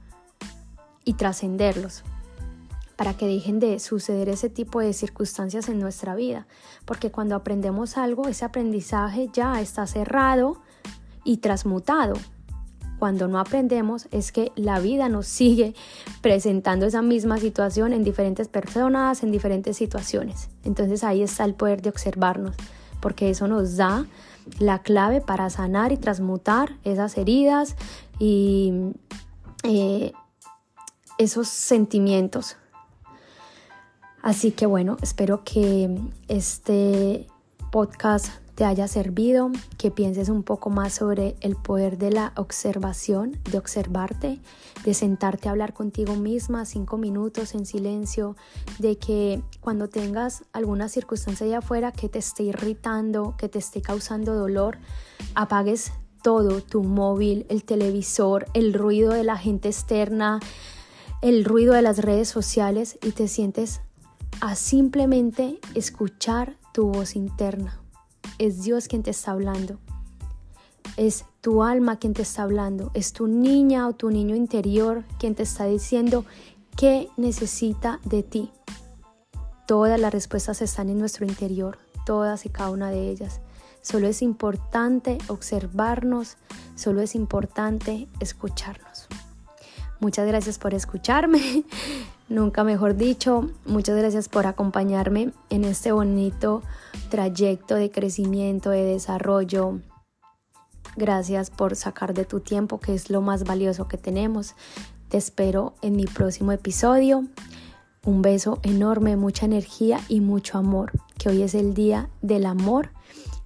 y 1.03 1.15
trascenderlos 1.15 2.03
para 2.95 3.15
que 3.15 3.25
dejen 3.25 3.59
de 3.59 3.79
suceder 3.79 4.29
ese 4.29 4.49
tipo 4.49 4.79
de 4.79 4.93
circunstancias 4.93 5.67
en 5.67 5.79
nuestra 5.79 6.13
vida. 6.13 6.45
Porque 6.85 7.09
cuando 7.09 7.35
aprendemos 7.35 7.97
algo, 7.97 8.27
ese 8.27 8.45
aprendizaje 8.45 9.29
ya 9.33 9.59
está 9.59 9.87
cerrado 9.87 10.61
y 11.23 11.37
transmutado 11.37 12.13
cuando 13.01 13.27
no 13.27 13.39
aprendemos 13.39 14.07
es 14.11 14.31
que 14.31 14.51
la 14.55 14.79
vida 14.79 15.09
nos 15.09 15.25
sigue 15.25 15.73
presentando 16.21 16.85
esa 16.85 17.01
misma 17.01 17.39
situación 17.39 17.93
en 17.93 18.03
diferentes 18.03 18.47
personas, 18.47 19.23
en 19.23 19.31
diferentes 19.31 19.75
situaciones. 19.75 20.49
Entonces 20.63 21.03
ahí 21.03 21.23
está 21.23 21.43
el 21.45 21.55
poder 21.55 21.81
de 21.81 21.89
observarnos, 21.89 22.55
porque 22.99 23.31
eso 23.31 23.47
nos 23.47 23.75
da 23.75 24.05
la 24.59 24.83
clave 24.83 25.19
para 25.19 25.49
sanar 25.49 25.91
y 25.91 25.97
transmutar 25.97 26.77
esas 26.83 27.17
heridas 27.17 27.75
y 28.19 28.71
eh, 29.63 30.11
esos 31.17 31.47
sentimientos. 31.47 32.55
Así 34.21 34.51
que 34.51 34.67
bueno, 34.67 34.97
espero 35.01 35.43
que 35.43 35.89
este 36.27 37.25
podcast 37.71 38.27
te 38.61 38.65
haya 38.65 38.87
servido, 38.87 39.49
que 39.79 39.89
pienses 39.89 40.29
un 40.29 40.43
poco 40.43 40.69
más 40.69 40.93
sobre 40.93 41.35
el 41.41 41.55
poder 41.55 41.97
de 41.97 42.11
la 42.11 42.31
observación, 42.35 43.39
de 43.49 43.57
observarte, 43.57 44.39
de 44.85 44.93
sentarte 44.93 45.47
a 45.47 45.51
hablar 45.53 45.73
contigo 45.73 46.15
misma 46.15 46.65
cinco 46.65 46.99
minutos 46.99 47.55
en 47.55 47.65
silencio, 47.65 48.35
de 48.77 48.99
que 48.99 49.41
cuando 49.61 49.89
tengas 49.89 50.43
alguna 50.53 50.89
circunstancia 50.89 51.47
allá 51.47 51.57
afuera 51.57 51.91
que 51.91 52.07
te 52.07 52.19
esté 52.19 52.43
irritando, 52.43 53.33
que 53.35 53.49
te 53.49 53.57
esté 53.57 53.81
causando 53.81 54.35
dolor, 54.35 54.77
apagues 55.33 55.91
todo, 56.21 56.61
tu 56.61 56.83
móvil, 56.83 57.47
el 57.49 57.63
televisor, 57.63 58.45
el 58.53 58.75
ruido 58.75 59.11
de 59.11 59.23
la 59.23 59.39
gente 59.39 59.69
externa, 59.69 60.39
el 61.23 61.45
ruido 61.45 61.73
de 61.73 61.81
las 61.81 61.97
redes 61.97 62.29
sociales 62.29 62.99
y 63.01 63.13
te 63.13 63.27
sientes 63.27 63.81
a 64.39 64.53
simplemente 64.53 65.59
escuchar 65.73 66.57
tu 66.73 66.91
voz 66.91 67.15
interna 67.15 67.80
es 68.37 68.63
Dios 68.63 68.87
quien 68.87 69.03
te 69.03 69.11
está 69.11 69.31
hablando. 69.31 69.79
es 70.97 71.25
tu 71.41 71.63
alma 71.63 71.97
quien 71.97 72.13
te 72.13 72.21
está 72.21 72.43
hablando, 72.43 72.91
es 72.93 73.13
tu 73.13 73.27
niña 73.27 73.87
o 73.87 73.93
tu 73.93 74.09
niño 74.09 74.35
interior 74.35 75.03
quien 75.19 75.35
te 75.35 75.43
está 75.43 75.65
diciendo 75.65 76.25
qué 76.75 77.09
necesita 77.17 77.99
de 78.03 78.23
ti. 78.23 78.51
Todas 79.67 79.99
las 79.99 80.13
respuestas 80.13 80.61
están 80.61 80.89
en 80.89 80.99
nuestro 80.99 81.25
interior, 81.25 81.77
todas 82.05 82.45
y 82.45 82.49
cada 82.49 82.71
una 82.71 82.91
de 82.91 83.09
ellas. 83.09 83.39
Solo 83.81 84.07
es 84.07 84.21
importante 84.21 85.17
observarnos, 85.27 86.37
solo 86.75 87.01
es 87.01 87.15
importante 87.15 88.07
escucharnos. 88.19 89.07
Muchas 89.99 90.27
gracias 90.27 90.57
por 90.57 90.73
escucharme, 90.73 91.63
nunca 92.31 92.63
mejor 92.63 92.95
dicho, 92.95 93.49
muchas 93.65 93.97
gracias 93.97 94.29
por 94.29 94.47
acompañarme 94.47 95.31
en 95.49 95.65
este 95.65 95.91
bonito 95.91 96.63
trayecto 97.09 97.75
de 97.75 97.91
crecimiento, 97.91 98.69
de 98.69 98.83
desarrollo. 98.83 99.79
Gracias 100.95 101.49
por 101.49 101.75
sacar 101.75 102.13
de 102.13 102.25
tu 102.25 102.39
tiempo, 102.39 102.79
que 102.79 102.93
es 102.93 103.09
lo 103.09 103.21
más 103.21 103.43
valioso 103.43 103.87
que 103.87 103.97
tenemos. 103.97 104.55
Te 105.09 105.17
espero 105.17 105.73
en 105.81 105.95
mi 105.95 106.05
próximo 106.05 106.51
episodio. 106.51 107.25
Un 108.05 108.21
beso 108.21 108.59
enorme, 108.63 109.15
mucha 109.15 109.45
energía 109.45 109.99
y 110.07 110.21
mucho 110.21 110.57
amor, 110.57 110.91
que 111.17 111.29
hoy 111.29 111.43
es 111.43 111.53
el 111.53 111.73
día 111.73 112.09
del 112.21 112.45
amor 112.45 112.89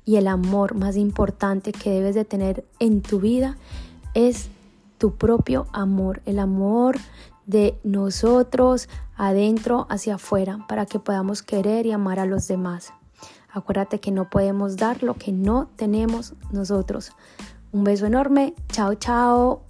y 0.06 0.16
el 0.16 0.28
amor 0.28 0.76
más 0.76 0.96
importante 0.96 1.72
que 1.72 1.90
debes 1.90 2.16
de 2.16 2.24
tener 2.24 2.64
en 2.80 3.02
tu 3.02 3.20
vida 3.20 3.58
es 4.14 4.48
tu 4.98 5.16
propio 5.16 5.68
amor, 5.74 6.22
el 6.26 6.40
amor 6.40 6.98
de 7.46 7.78
nosotros 7.84 8.90
adentro 9.16 9.88
hacia 9.90 10.16
afuera 10.16 10.66
para 10.68 10.86
que 10.86 11.00
podamos 11.00 11.42
querer 11.42 11.86
y 11.86 11.92
amar 11.92 12.20
a 12.20 12.26
los 12.26 12.48
demás. 12.48 12.94
Acuérdate 13.52 14.00
que 14.00 14.12
no 14.12 14.30
podemos 14.30 14.76
dar 14.76 15.02
lo 15.02 15.14
que 15.14 15.32
no 15.32 15.70
tenemos 15.76 16.34
nosotros. 16.52 17.12
Un 17.72 17.84
beso 17.84 18.06
enorme. 18.06 18.54
Chao, 18.70 18.96
chao. 18.96 19.62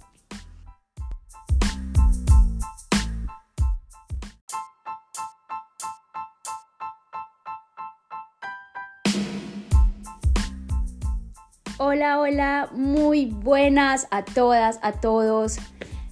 Hola, 11.78 12.18
hola, 12.20 12.70
muy 12.72 13.26
buenas 13.26 14.08
a 14.10 14.24
todas, 14.24 14.78
a 14.82 14.92
todos. 14.92 15.58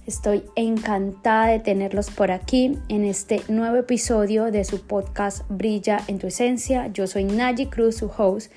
Estoy 0.05 0.43
encantada 0.55 1.47
de 1.47 1.59
tenerlos 1.59 2.11
por 2.11 2.29
aquí 2.29 2.77
en 2.89 3.05
este 3.05 3.41
nuevo 3.47 3.77
episodio 3.77 4.51
de 4.51 4.63
su 4.63 4.81
podcast 4.81 5.41
Brilla 5.49 5.99
en 6.07 6.19
tu 6.19 6.27
esencia. 6.27 6.85
Yo 6.93 7.07
soy 7.07 7.23
Naji 7.23 7.65
Cruz, 7.65 7.95
su 7.97 8.11
host, 8.15 8.51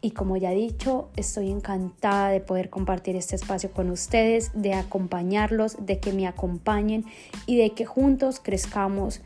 y 0.00 0.12
como 0.12 0.38
ya 0.38 0.52
he 0.52 0.54
dicho, 0.54 1.10
estoy 1.14 1.50
encantada 1.50 2.30
de 2.30 2.40
poder 2.40 2.70
compartir 2.70 3.14
este 3.14 3.36
espacio 3.36 3.72
con 3.72 3.90
ustedes, 3.90 4.52
de 4.54 4.72
acompañarlos, 4.72 5.76
de 5.84 6.00
que 6.00 6.14
me 6.14 6.26
acompañen 6.26 7.04
y 7.44 7.58
de 7.58 7.70
que 7.70 7.84
juntos 7.84 8.40
crezcamos 8.42 9.20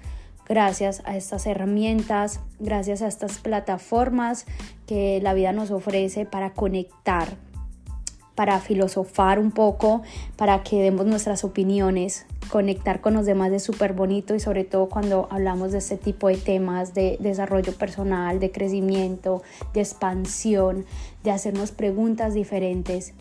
gracias 0.48 1.02
a 1.04 1.16
estas 1.16 1.46
herramientas, 1.46 2.40
gracias 2.58 3.00
a 3.00 3.06
estas 3.06 3.38
plataformas 3.38 4.44
que 4.88 5.20
la 5.22 5.34
vida 5.34 5.52
nos 5.52 5.70
ofrece 5.70 6.26
para 6.26 6.52
conectar, 6.52 7.28
para 8.40 8.58
filosofar 8.58 9.38
un 9.38 9.50
poco, 9.50 10.00
para 10.36 10.62
que 10.62 10.80
demos 10.80 11.04
nuestras 11.04 11.44
opiniones, 11.44 12.24
conectar 12.48 13.02
con 13.02 13.12
los 13.12 13.26
demás 13.26 13.52
es 13.52 13.62
súper 13.62 13.92
bonito 13.92 14.34
y 14.34 14.40
sobre 14.40 14.64
todo 14.64 14.88
cuando 14.88 15.28
hablamos 15.30 15.72
de 15.72 15.78
este 15.78 15.98
tipo 15.98 16.28
de 16.28 16.38
temas 16.38 16.94
de 16.94 17.18
desarrollo 17.20 17.74
personal, 17.74 18.40
de 18.40 18.50
crecimiento, 18.50 19.42
de 19.74 19.80
expansión, 19.80 20.86
de 21.22 21.32
hacernos 21.32 21.70
preguntas 21.70 22.32
diferentes. 22.32 23.12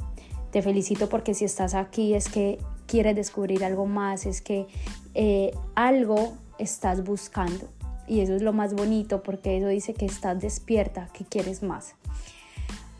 Te 0.51 0.61
felicito 0.61 1.09
porque 1.09 1.33
si 1.33 1.43
estás 1.43 1.73
aquí 1.73 2.13
es 2.13 2.29
que 2.29 2.57
quieres 2.87 3.17
descubrir 3.17 3.65
algo 3.65 3.87
más, 3.87 4.25
es 4.25 4.41
que 4.41 4.67
eh, 5.15 5.51
algo 5.75 6.31
estás 6.59 7.03
buscando. 7.03 7.67
Y 8.07 8.21
eso 8.21 8.37
es 8.37 8.41
lo 8.41 8.53
más 8.53 8.73
bonito 8.73 9.21
porque 9.21 9.57
eso 9.57 9.67
dice 9.67 9.93
que 9.93 10.05
estás 10.05 10.39
despierta, 10.39 11.09
que 11.11 11.25
quieres 11.25 11.61
más. 11.61 11.95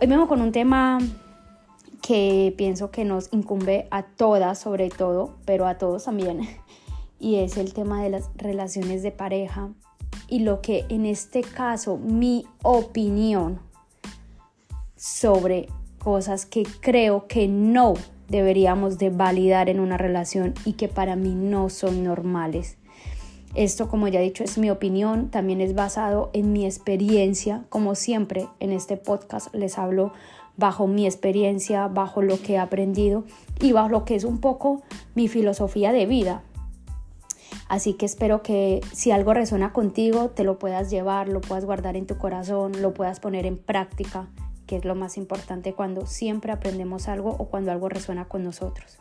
Hoy 0.02 0.08
vengo 0.08 0.28
con 0.28 0.42
un 0.42 0.52
tema 0.52 1.00
que 2.02 2.54
pienso 2.58 2.92
que 2.92 3.06
nos 3.06 3.32
incumbe 3.32 3.88
a 3.92 4.04
todas 4.04 4.60
sobre 4.60 4.90
todo, 4.90 5.36
pero 5.46 5.68
a 5.68 5.78
todos 5.78 6.06
también, 6.06 6.42
y 7.20 7.36
es 7.36 7.58
el 7.58 7.74
tema 7.74 8.04
de 8.04 8.10
las 8.10 8.30
relaciones 8.36 9.04
de 9.04 9.12
pareja 9.12 9.70
y 10.28 10.40
lo 10.40 10.62
que 10.62 10.86
en 10.90 11.06
este 11.06 11.42
caso 11.42 11.98
mi 11.98 12.46
opinión 12.64 13.60
sobre 14.96 15.68
cosas 15.98 16.46
que 16.46 16.64
creo 16.82 17.28
que 17.28 17.48
no 17.48 17.94
deberíamos 18.28 18.98
de 18.98 19.10
validar 19.10 19.70
en 19.70 19.80
una 19.80 19.98
relación 19.98 20.54
y 20.66 20.74
que 20.74 20.88
para 20.88 21.16
mí 21.16 21.34
no 21.36 21.70
son 21.70 22.04
normales. 22.04 22.78
Esto, 23.56 23.90
como 23.90 24.08
ya 24.08 24.20
he 24.20 24.24
dicho, 24.24 24.44
es 24.44 24.60
mi 24.60 24.70
opinión, 24.70 25.30
también 25.30 25.60
es 25.60 25.74
basado 25.74 26.30
en 26.34 26.54
mi 26.54 26.66
experiencia. 26.66 27.64
Como 27.70 27.96
siempre 27.96 28.48
en 28.60 28.72
este 28.72 28.96
podcast 28.96 29.54
les 29.56 29.80
hablo 29.80 30.14
bajo 30.60 30.88
mi 30.88 31.06
experiencia, 31.06 31.88
bajo 31.88 32.22
lo 32.22 32.40
que 32.42 32.54
he 32.54 32.58
aprendido 32.58 33.24
y 33.62 33.72
bajo 33.72 33.90
lo 33.90 34.06
que 34.06 34.16
es 34.16 34.26
un 34.26 34.40
poco 34.40 34.82
mi 35.16 35.28
filosofía 35.28 35.92
de 35.92 36.06
vida. 36.06 36.44
Así 37.70 37.94
que 37.94 38.06
espero 38.06 38.42
que 38.44 38.82
si 38.92 39.12
algo 39.12 39.34
resuena 39.34 39.74
contigo, 39.74 40.30
te 40.30 40.44
lo 40.44 40.60
puedas 40.60 40.90
llevar, 40.90 41.30
lo 41.30 41.40
puedas 41.40 41.66
guardar 41.66 41.96
en 41.96 42.08
tu 42.08 42.18
corazón, 42.18 42.82
lo 42.82 42.94
puedas 42.94 43.20
poner 43.20 43.46
en 43.46 43.58
práctica, 43.58 44.28
que 44.66 44.76
es 44.76 44.86
lo 44.86 44.96
más 44.96 45.18
importante 45.18 45.74
cuando 45.74 46.06
siempre 46.06 46.52
aprendemos 46.52 47.08
algo 47.08 47.30
o 47.30 47.46
cuando 47.46 47.72
algo 47.72 47.88
resuena 47.88 48.26
con 48.26 48.44
nosotros. 48.44 48.98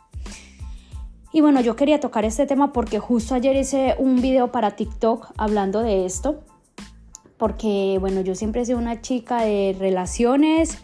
Y 1.31 1.41
bueno, 1.41 1.61
yo 1.61 1.75
quería 1.75 1.99
tocar 1.99 2.25
este 2.25 2.47
tema 2.47 2.71
porque 2.71 2.99
justo 2.99 3.35
ayer 3.35 3.55
hice 3.55 3.95
un 3.99 4.21
video 4.21 4.51
para 4.51 4.75
TikTok 4.75 5.31
hablando 5.37 5.81
de 5.81 6.05
esto, 6.05 6.41
porque 7.37 7.97
bueno, 7.99 8.21
yo 8.21 8.35
siempre 8.35 8.61
he 8.61 8.65
sido 8.65 8.77
una 8.77 9.01
chica 9.01 9.41
de 9.41 9.75
relaciones, 9.77 10.79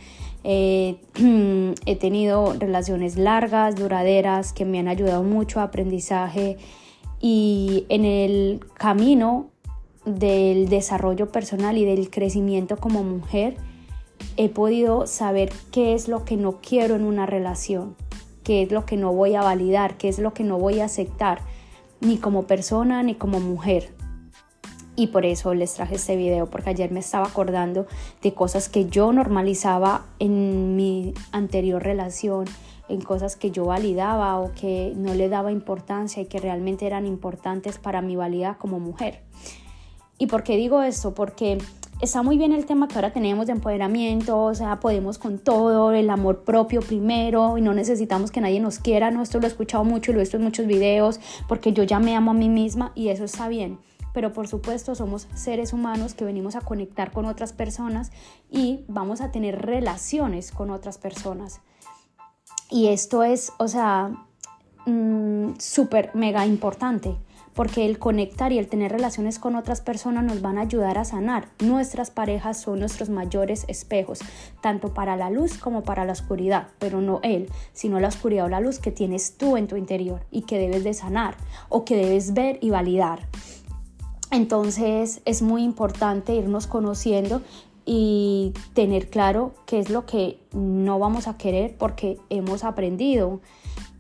eh, 0.48 0.98
he 1.88 1.96
tenido 1.96 2.54
relaciones 2.54 3.18
largas, 3.18 3.76
duraderas, 3.76 4.54
que 4.54 4.64
me 4.64 4.78
han 4.78 4.88
ayudado 4.88 5.24
mucho 5.24 5.60
a 5.60 5.64
aprendizaje 5.64 6.58
y 7.20 7.86
en 7.90 8.06
el 8.06 8.60
camino 8.76 9.50
del 10.06 10.70
desarrollo 10.70 11.32
personal 11.32 11.80
y 11.80 11.86
del 11.86 12.12
crecimiento 12.12 12.78
como 12.78 13.04
mujer, 13.04 13.58
he 14.38 14.50
podido 14.50 15.08
saber 15.08 15.52
qué 15.72 15.96
es 15.96 16.08
lo 16.08 16.26
que 16.26 16.38
no 16.38 16.62
quiero 16.62 16.94
en 16.96 17.06
una 17.06 17.26
relación, 17.26 17.96
qué 18.44 18.62
es 18.62 18.72
lo 18.72 18.86
que 18.86 18.98
no 18.98 19.12
voy 19.14 19.34
a 19.34 19.42
validar, 19.42 19.98
qué 19.98 20.10
es 20.10 20.20
lo 20.20 20.36
que 20.36 20.44
no 20.44 20.60
voy 20.60 20.80
a 20.80 20.86
aceptar, 20.86 21.40
ni 22.02 22.18
como 22.18 22.44
persona 22.44 23.02
ni 23.02 23.16
como 23.16 23.40
mujer 23.40 23.95
y 24.96 25.08
por 25.08 25.26
eso 25.26 25.54
les 25.54 25.74
traje 25.74 25.96
este 25.96 26.16
video 26.16 26.48
porque 26.48 26.70
ayer 26.70 26.92
me 26.92 27.00
estaba 27.00 27.28
acordando 27.28 27.86
de 28.22 28.34
cosas 28.34 28.70
que 28.70 28.86
yo 28.86 29.12
normalizaba 29.12 30.06
en 30.20 30.76
mi 30.76 31.14
anterior 31.32 31.84
relación, 31.84 32.46
en 32.88 33.02
cosas 33.02 33.36
que 33.36 33.52
yo 33.52 33.66
validaba 33.66 34.40
o 34.40 34.52
que 34.54 34.94
no 34.96 35.14
le 35.14 35.30
daba 35.30 35.52
importancia 35.52 36.22
y 36.22 36.26
que 36.26 36.40
realmente 36.40 36.86
eran 36.86 37.06
importantes 37.06 37.78
para 37.78 38.02
mi 38.02 38.16
valía 38.16 38.56
como 38.60 38.80
mujer. 38.80 39.22
¿Y 40.18 40.28
por 40.28 40.44
qué 40.44 40.56
digo 40.56 40.82
esto? 40.82 41.14
Porque 41.14 41.58
está 42.00 42.24
muy 42.24 42.38
bien 42.38 42.54
el 42.54 42.66
tema 42.66 42.88
que 42.88 42.96
ahora 42.96 43.12
tenemos 43.12 43.48
de 43.48 43.52
empoderamiento, 43.52 44.44
o 44.44 44.56
sea, 44.56 44.80
podemos 44.80 45.18
con 45.18 45.40
todo, 45.40 45.92
el 45.92 46.10
amor 46.10 46.44
propio 46.44 46.80
primero 46.80 47.58
y 47.58 47.62
no 47.62 47.74
necesitamos 47.74 48.32
que 48.32 48.40
nadie 48.40 48.62
nos 48.62 48.80
quiera, 48.80 49.12
no, 49.12 49.22
esto 49.22 49.40
lo 49.40 49.46
he 49.46 49.50
escuchado 49.50 49.84
mucho 49.84 50.12
y 50.12 50.14
lo 50.14 50.22
he 50.22 50.24
visto 50.24 50.38
en 50.38 50.44
muchos 50.44 50.68
videos 50.68 51.20
porque 51.50 51.74
yo 51.74 51.84
ya 51.84 52.00
me 52.00 52.16
amo 52.16 52.32
a 52.32 52.34
mí 52.34 52.48
misma 52.48 52.94
y 52.96 53.10
eso 53.10 53.26
está 53.26 53.50
bien 53.50 53.78
pero 54.16 54.32
por 54.32 54.48
supuesto 54.48 54.96
somos 54.96 55.28
seres 55.36 55.74
humanos 55.74 56.14
que 56.14 56.24
venimos 56.24 56.56
a 56.56 56.62
conectar 56.62 57.12
con 57.12 57.26
otras 57.26 57.52
personas 57.52 58.14
y 58.50 58.86
vamos 58.88 59.20
a 59.20 59.30
tener 59.30 59.64
relaciones 59.66 60.54
con 60.54 60.70
otras 60.70 60.98
personas. 60.98 61.60
Y 62.72 62.88
esto 62.88 63.26
es, 63.26 63.52
o 63.58 63.68
sea, 63.68 64.12
mm, 64.86 65.56
súper, 65.60 66.12
mega 66.14 66.46
importante, 66.46 67.18
porque 67.54 67.86
el 67.86 68.00
conectar 68.00 68.54
y 68.54 68.58
el 68.58 68.70
tener 68.70 68.94
relaciones 68.94 69.38
con 69.38 69.58
otras 69.58 69.82
personas 69.82 70.24
nos 70.24 70.42
van 70.42 70.60
a 70.60 70.62
ayudar 70.62 70.98
a 70.98 71.04
sanar. 71.04 71.50
Nuestras 71.60 72.10
parejas 72.10 72.62
son 72.62 72.80
nuestros 72.80 73.10
mayores 73.10 73.66
espejos, 73.68 74.20
tanto 74.62 74.94
para 74.94 75.18
la 75.18 75.30
luz 75.30 75.58
como 75.58 75.84
para 75.84 76.06
la 76.06 76.14
oscuridad, 76.14 76.70
pero 76.80 77.02
no 77.02 77.20
él, 77.22 77.50
sino 77.74 78.00
la 78.00 78.08
oscuridad 78.08 78.46
o 78.46 78.50
la 78.50 78.62
luz 78.62 78.80
que 78.80 78.92
tienes 78.92 79.36
tú 79.38 79.58
en 79.58 79.68
tu 79.68 79.76
interior 79.76 80.26
y 80.32 80.44
que 80.44 80.58
debes 80.58 80.86
de 80.86 80.94
sanar 80.94 81.36
o 81.68 81.84
que 81.84 81.98
debes 81.98 82.34
ver 82.34 82.60
y 82.62 82.70
validar. 82.70 83.28
Entonces 84.32 85.22
es 85.26 85.42
muy 85.42 85.64
importante 85.64 86.34
irnos 86.36 86.68
conociendo 86.68 87.42
y 87.86 88.54
tener 88.74 89.10
claro 89.10 89.54
qué 89.66 89.80
es 89.80 89.90
lo 89.90 90.06
que 90.06 90.40
no 90.54 90.98
vamos 90.98 91.28
a 91.28 91.38
querer 91.38 91.76
porque 91.78 92.18
hemos 92.30 92.64
aprendido. 92.64 93.42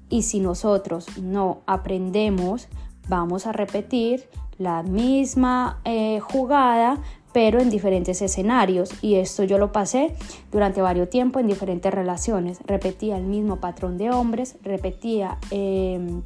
Y 0.09 0.23
si 0.23 0.39
nosotros 0.39 1.17
no 1.19 1.61
aprendemos, 1.67 2.67
vamos 3.07 3.45
a 3.45 3.51
repetir 3.51 4.27
la 4.57 4.83
misma 4.83 5.81
eh, 5.83 6.19
jugada 6.19 7.01
pero 7.35 7.59
en 7.59 7.69
diferentes 7.69 8.21
escenarios. 8.21 8.91
Y 9.01 9.15
esto 9.15 9.43
yo 9.43 9.57
lo 9.57 9.73
pasé 9.73 10.15
durante 10.53 10.81
varios 10.81 11.09
tiempos 11.09 11.41
en 11.41 11.49
diferentes 11.49 11.93
relaciones. 11.93 12.59
Repetía 12.65 13.17
el 13.17 13.25
mismo 13.25 13.57
patrón 13.57 13.97
de 13.97 14.09
hombres, 14.09 14.55
repetía... 14.63 15.37
Em, 15.51 16.23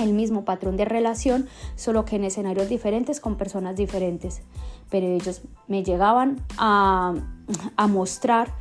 el 0.00 0.12
mismo 0.12 0.44
patrón 0.44 0.76
de 0.76 0.84
relación, 0.84 1.48
solo 1.76 2.04
que 2.04 2.16
en 2.16 2.24
escenarios 2.24 2.68
diferentes 2.68 3.20
con 3.20 3.36
personas 3.36 3.76
diferentes. 3.76 4.42
Pero 4.90 5.06
ellos 5.06 5.42
me 5.68 5.82
llegaban 5.82 6.40
a, 6.58 7.14
a 7.76 7.86
mostrar 7.86 8.52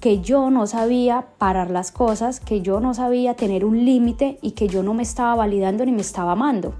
que 0.00 0.20
yo 0.20 0.50
no 0.50 0.66
sabía 0.66 1.26
parar 1.38 1.70
las 1.70 1.90
cosas, 1.90 2.38
que 2.40 2.60
yo 2.60 2.80
no 2.80 2.94
sabía 2.94 3.34
tener 3.34 3.64
un 3.64 3.84
límite 3.84 4.38
y 4.42 4.52
que 4.52 4.68
yo 4.68 4.82
no 4.82 4.94
me 4.94 5.02
estaba 5.02 5.34
validando 5.34 5.84
ni 5.84 5.92
me 5.92 6.02
estaba 6.02 6.32
amando. 6.32 6.74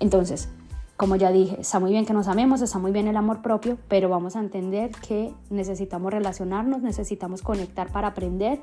Entonces, 0.00 0.48
como 0.98 1.14
ya 1.14 1.30
dije, 1.30 1.60
está 1.60 1.78
muy 1.78 1.92
bien 1.92 2.04
que 2.04 2.12
nos 2.12 2.26
amemos, 2.26 2.60
está 2.60 2.80
muy 2.80 2.90
bien 2.90 3.06
el 3.06 3.16
amor 3.16 3.40
propio, 3.40 3.78
pero 3.86 4.08
vamos 4.08 4.34
a 4.34 4.40
entender 4.40 4.90
que 4.90 5.32
necesitamos 5.48 6.12
relacionarnos, 6.12 6.82
necesitamos 6.82 7.40
conectar 7.40 7.92
para 7.92 8.08
aprender 8.08 8.60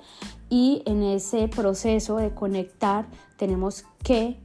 y 0.50 0.84
en 0.86 1.02
ese 1.02 1.48
proceso 1.48 2.18
de 2.18 2.32
conectar 2.32 3.06
tenemos 3.38 3.86
que 4.04 4.38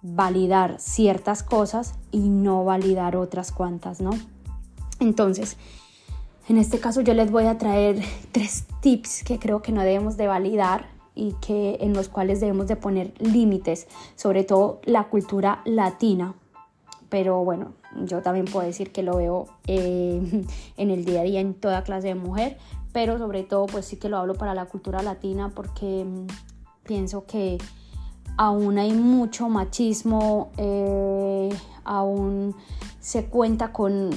validar 0.00 0.80
ciertas 0.80 1.42
cosas 1.42 1.96
y 2.12 2.30
no 2.30 2.64
validar 2.64 3.14
otras 3.14 3.52
cuantas, 3.52 4.00
¿no? 4.00 4.12
Entonces, 4.98 5.58
en 6.48 6.56
este 6.56 6.80
caso 6.80 7.02
yo 7.02 7.12
les 7.12 7.30
voy 7.30 7.44
a 7.44 7.58
traer 7.58 8.02
tres 8.32 8.64
tips 8.80 9.22
que 9.22 9.38
creo 9.38 9.60
que 9.60 9.72
no 9.72 9.82
debemos 9.82 10.16
de 10.16 10.28
validar 10.28 10.88
y 11.14 11.34
que 11.46 11.76
en 11.82 11.92
los 11.92 12.08
cuales 12.08 12.40
debemos 12.40 12.68
de 12.68 12.76
poner 12.76 13.12
límites, 13.18 13.86
sobre 14.16 14.44
todo 14.44 14.80
la 14.84 15.04
cultura 15.10 15.60
latina. 15.66 16.36
Pero 17.12 17.44
bueno, 17.44 17.74
yo 18.06 18.22
también 18.22 18.46
puedo 18.46 18.66
decir 18.66 18.90
que 18.90 19.02
lo 19.02 19.18
veo 19.18 19.44
eh, 19.66 20.46
en 20.78 20.90
el 20.90 21.04
día 21.04 21.20
a 21.20 21.24
día 21.24 21.40
en 21.40 21.52
toda 21.52 21.84
clase 21.84 22.08
de 22.08 22.14
mujer, 22.14 22.56
pero 22.94 23.18
sobre 23.18 23.42
todo 23.42 23.66
pues 23.66 23.84
sí 23.84 23.98
que 23.98 24.08
lo 24.08 24.16
hablo 24.16 24.34
para 24.34 24.54
la 24.54 24.64
cultura 24.64 25.02
latina 25.02 25.50
porque 25.54 26.06
mm, 26.06 26.26
pienso 26.84 27.26
que 27.26 27.58
aún 28.38 28.78
hay 28.78 28.94
mucho 28.94 29.50
machismo, 29.50 30.52
eh, 30.56 31.50
aún 31.84 32.56
se 32.98 33.26
cuenta 33.26 33.72
con 33.72 34.08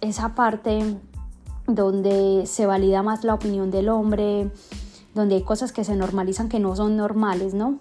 esa 0.00 0.34
parte 0.34 0.96
donde 1.68 2.46
se 2.46 2.66
valida 2.66 3.04
más 3.04 3.22
la 3.22 3.34
opinión 3.34 3.70
del 3.70 3.88
hombre, 3.88 4.50
donde 5.14 5.36
hay 5.36 5.42
cosas 5.42 5.70
que 5.70 5.84
se 5.84 5.94
normalizan 5.94 6.48
que 6.48 6.58
no 6.58 6.74
son 6.74 6.96
normales, 6.96 7.54
¿no? 7.54 7.78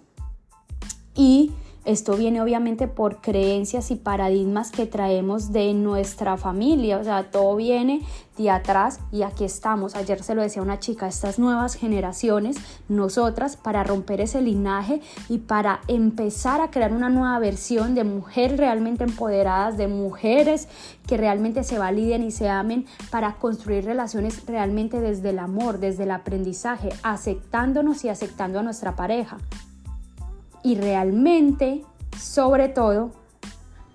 Y 1.15 1.53
esto 1.89 2.15
viene 2.15 2.39
obviamente 2.39 2.87
por 2.87 3.19
creencias 3.19 3.89
y 3.89 3.95
paradigmas 3.95 4.69
que 4.69 4.85
traemos 4.85 5.51
de 5.51 5.73
nuestra 5.73 6.37
familia, 6.37 6.99
o 6.99 7.03
sea, 7.03 7.31
todo 7.31 7.55
viene 7.55 8.01
de 8.37 8.51
atrás 8.51 8.99
y 9.11 9.23
aquí 9.23 9.43
estamos. 9.43 9.95
Ayer 9.95 10.21
se 10.21 10.35
lo 10.35 10.43
decía 10.43 10.61
una 10.61 10.79
chica, 10.79 11.07
estas 11.07 11.39
nuevas 11.39 11.73
generaciones, 11.73 12.57
nosotras, 12.89 13.57
para 13.57 13.83
romper 13.83 14.21
ese 14.21 14.39
linaje 14.39 15.01
y 15.29 15.39
para 15.39 15.81
empezar 15.87 16.61
a 16.61 16.69
crear 16.69 16.93
una 16.93 17.09
nueva 17.09 17.39
versión 17.39 17.95
de 17.95 18.03
mujeres 18.03 18.59
realmente 18.59 19.03
empoderadas, 19.03 19.75
de 19.75 19.87
mujeres 19.87 20.67
que 21.07 21.17
realmente 21.17 21.63
se 21.63 21.79
validen 21.79 22.21
y 22.21 22.29
se 22.29 22.49
amen, 22.49 22.85
para 23.09 23.37
construir 23.37 23.85
relaciones 23.85 24.45
realmente 24.45 25.01
desde 25.01 25.31
el 25.31 25.39
amor, 25.39 25.79
desde 25.79 26.03
el 26.03 26.11
aprendizaje, 26.11 26.89
aceptándonos 27.01 28.05
y 28.05 28.09
aceptando 28.09 28.59
a 28.59 28.63
nuestra 28.63 28.95
pareja 28.95 29.39
y 30.63 30.75
realmente, 30.75 31.83
sobre 32.17 32.69
todo, 32.69 33.11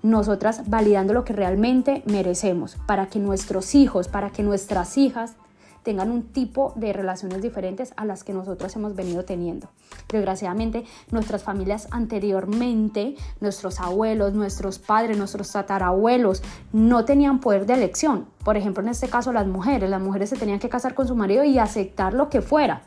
nosotras 0.02 0.68
validando 0.68 1.14
lo 1.14 1.24
que 1.24 1.32
realmente 1.32 2.02
merecemos 2.06 2.76
para 2.86 3.06
que 3.06 3.18
nuestros 3.18 3.74
hijos, 3.74 4.08
para 4.08 4.30
que 4.30 4.42
nuestras 4.42 4.98
hijas 4.98 5.36
tengan 5.84 6.10
un 6.10 6.24
tipo 6.24 6.72
de 6.76 6.92
relaciones 6.92 7.42
diferentes 7.42 7.92
a 7.96 8.04
las 8.04 8.24
que 8.24 8.32
nosotros 8.32 8.74
hemos 8.74 8.96
venido 8.96 9.24
teniendo. 9.24 9.68
Desgraciadamente, 10.10 10.84
nuestras 11.10 11.44
familias 11.44 11.88
anteriormente, 11.90 13.14
nuestros 13.40 13.80
abuelos, 13.80 14.32
nuestros 14.32 14.78
padres, 14.78 15.16
nuestros 15.16 15.52
tatarabuelos, 15.52 16.42
no 16.72 17.04
tenían 17.04 17.38
poder 17.38 17.66
de 17.66 17.74
elección. 17.74 18.26
Por 18.44 18.56
ejemplo, 18.56 18.82
en 18.82 18.88
este 18.88 19.08
caso, 19.08 19.32
las 19.32 19.46
mujeres. 19.46 19.88
Las 19.88 20.00
mujeres 20.00 20.30
se 20.30 20.36
tenían 20.36 20.58
que 20.58 20.70
casar 20.70 20.94
con 20.94 21.06
su 21.06 21.14
marido 21.14 21.44
y 21.44 21.58
aceptar 21.58 22.14
lo 22.14 22.30
que 22.30 22.40
fuera. 22.40 22.82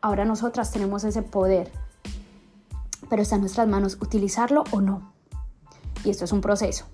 Ahora 0.00 0.24
nosotras 0.24 0.72
tenemos 0.72 1.04
ese 1.04 1.22
poder 1.22 1.70
pero 3.12 3.20
está 3.20 3.34
en 3.34 3.42
nuestras 3.42 3.68
manos 3.68 3.98
utilizarlo 4.00 4.64
o 4.70 4.80
no. 4.80 5.12
Y 6.02 6.08
esto 6.08 6.24
es 6.24 6.32
un 6.32 6.40
proceso. 6.40 6.86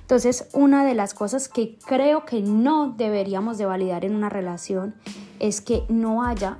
Entonces, 0.00 0.48
una 0.52 0.84
de 0.84 0.96
las 0.96 1.14
cosas 1.14 1.48
que 1.48 1.78
creo 1.86 2.24
que 2.24 2.42
no 2.42 2.88
deberíamos 2.90 3.56
de 3.56 3.66
validar 3.66 4.04
en 4.04 4.16
una 4.16 4.28
relación 4.28 4.96
es 5.38 5.60
que 5.60 5.84
no 5.88 6.24
haya 6.24 6.58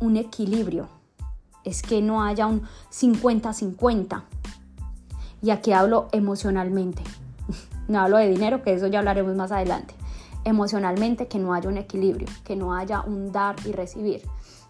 un 0.00 0.16
equilibrio, 0.16 0.88
es 1.64 1.82
que 1.82 2.00
no 2.00 2.22
haya 2.22 2.46
un 2.46 2.62
50-50. 2.90 4.22
Y 5.42 5.50
aquí 5.50 5.72
hablo 5.72 6.08
emocionalmente. 6.12 7.02
No 7.88 8.00
hablo 8.00 8.16
de 8.16 8.30
dinero, 8.30 8.62
que 8.62 8.72
eso 8.72 8.86
ya 8.86 9.00
hablaremos 9.00 9.36
más 9.36 9.52
adelante. 9.52 9.94
Emocionalmente, 10.44 11.28
que 11.28 11.38
no 11.38 11.52
haya 11.52 11.68
un 11.68 11.76
equilibrio, 11.76 12.26
que 12.42 12.56
no 12.56 12.74
haya 12.74 13.02
un 13.02 13.32
dar 13.32 13.54
y 13.66 13.72
recibir. 13.72 14.22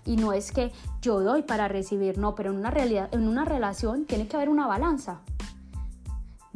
Y 0.06 0.16
no 0.16 0.32
es 0.32 0.52
que 0.52 0.72
yo 1.02 1.20
doy 1.20 1.42
para 1.42 1.68
recibir, 1.68 2.16
no, 2.16 2.34
pero 2.34 2.50
en 2.52 2.56
una, 2.56 2.70
realidad, 2.70 3.08
en 3.12 3.28
una 3.28 3.44
relación 3.44 4.06
tiene 4.06 4.28
que 4.28 4.36
haber 4.36 4.48
una 4.48 4.66
balanza. 4.66 5.20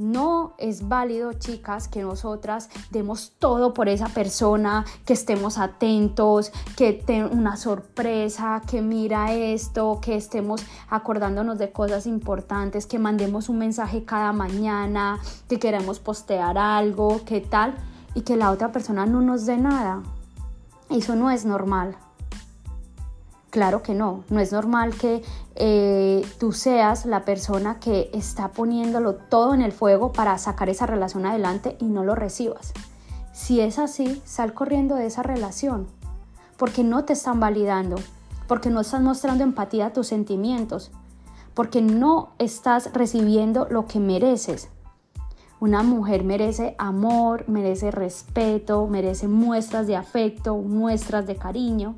No 0.00 0.54
es 0.56 0.88
válido, 0.88 1.34
chicas, 1.34 1.86
que 1.86 2.00
nosotras 2.00 2.70
demos 2.90 3.32
todo 3.38 3.74
por 3.74 3.90
esa 3.90 4.08
persona, 4.08 4.86
que 5.04 5.12
estemos 5.12 5.58
atentos, 5.58 6.52
que 6.74 6.94
tenga 6.94 7.26
una 7.26 7.58
sorpresa, 7.58 8.62
que 8.66 8.80
mira 8.80 9.34
esto, 9.34 9.98
que 10.00 10.16
estemos 10.16 10.64
acordándonos 10.88 11.58
de 11.58 11.70
cosas 11.70 12.06
importantes, 12.06 12.86
que 12.86 12.98
mandemos 12.98 13.50
un 13.50 13.58
mensaje 13.58 14.06
cada 14.06 14.32
mañana, 14.32 15.18
que 15.50 15.58
queremos 15.58 15.98
postear 15.98 16.56
algo, 16.56 17.22
que 17.26 17.42
tal, 17.42 17.74
y 18.14 18.22
que 18.22 18.36
la 18.36 18.52
otra 18.52 18.72
persona 18.72 19.04
no 19.04 19.20
nos 19.20 19.44
dé 19.44 19.58
nada. 19.58 20.02
Eso 20.88 21.14
no 21.14 21.30
es 21.30 21.44
normal. 21.44 21.94
Claro 23.50 23.82
que 23.82 23.94
no, 23.94 24.22
no 24.30 24.38
es 24.38 24.52
normal 24.52 24.94
que 24.94 25.22
eh, 25.56 26.24
tú 26.38 26.52
seas 26.52 27.04
la 27.04 27.24
persona 27.24 27.80
que 27.80 28.08
está 28.14 28.52
poniéndolo 28.52 29.16
todo 29.16 29.54
en 29.54 29.60
el 29.60 29.72
fuego 29.72 30.12
para 30.12 30.38
sacar 30.38 30.68
esa 30.68 30.86
relación 30.86 31.26
adelante 31.26 31.76
y 31.80 31.86
no 31.86 32.04
lo 32.04 32.14
recibas. 32.14 32.72
Si 33.32 33.60
es 33.60 33.80
así, 33.80 34.22
sal 34.24 34.54
corriendo 34.54 34.94
de 34.94 35.06
esa 35.06 35.24
relación, 35.24 35.88
porque 36.56 36.84
no 36.84 37.04
te 37.04 37.12
están 37.12 37.40
validando, 37.40 37.96
porque 38.46 38.70
no 38.70 38.82
estás 38.82 39.00
mostrando 39.00 39.42
empatía 39.42 39.86
a 39.86 39.92
tus 39.92 40.06
sentimientos, 40.06 40.92
porque 41.52 41.82
no 41.82 42.30
estás 42.38 42.92
recibiendo 42.92 43.66
lo 43.68 43.86
que 43.86 43.98
mereces. 43.98 44.68
Una 45.58 45.82
mujer 45.82 46.22
merece 46.22 46.76
amor, 46.78 47.48
merece 47.48 47.90
respeto, 47.90 48.86
merece 48.86 49.26
muestras 49.26 49.88
de 49.88 49.96
afecto, 49.96 50.56
muestras 50.56 51.26
de 51.26 51.34
cariño 51.34 51.96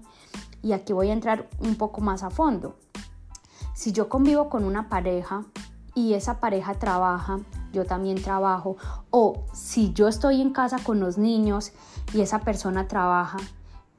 y 0.63 0.73
aquí 0.73 0.93
voy 0.93 1.11
a 1.11 1.13
entrar 1.13 1.49
un 1.61 1.75
poco 1.75 2.01
más 2.01 2.23
a 2.23 2.31
fondo. 2.31 2.77
Si 3.75 3.93
yo 3.93 4.09
convivo 4.09 4.49
con 4.49 4.65
una 4.65 4.89
pareja 4.89 5.45
y 5.95 6.15
esa 6.15 6.41
pareja 6.41 6.75
trabaja, 6.75 7.41
yo 7.73 7.85
también 7.85 8.23
trabajo, 8.23 8.77
o 9.11 9.45
si 9.53 9.93
yo 9.93 10.09
estoy 10.09 10.41
en 10.41 10.53
casa 10.53 10.79
con 10.79 11.01
los 11.01 11.19
niños 11.19 11.73
y 12.13 12.21
esa 12.21 12.41
persona 12.41 12.87
trabaja 12.87 13.39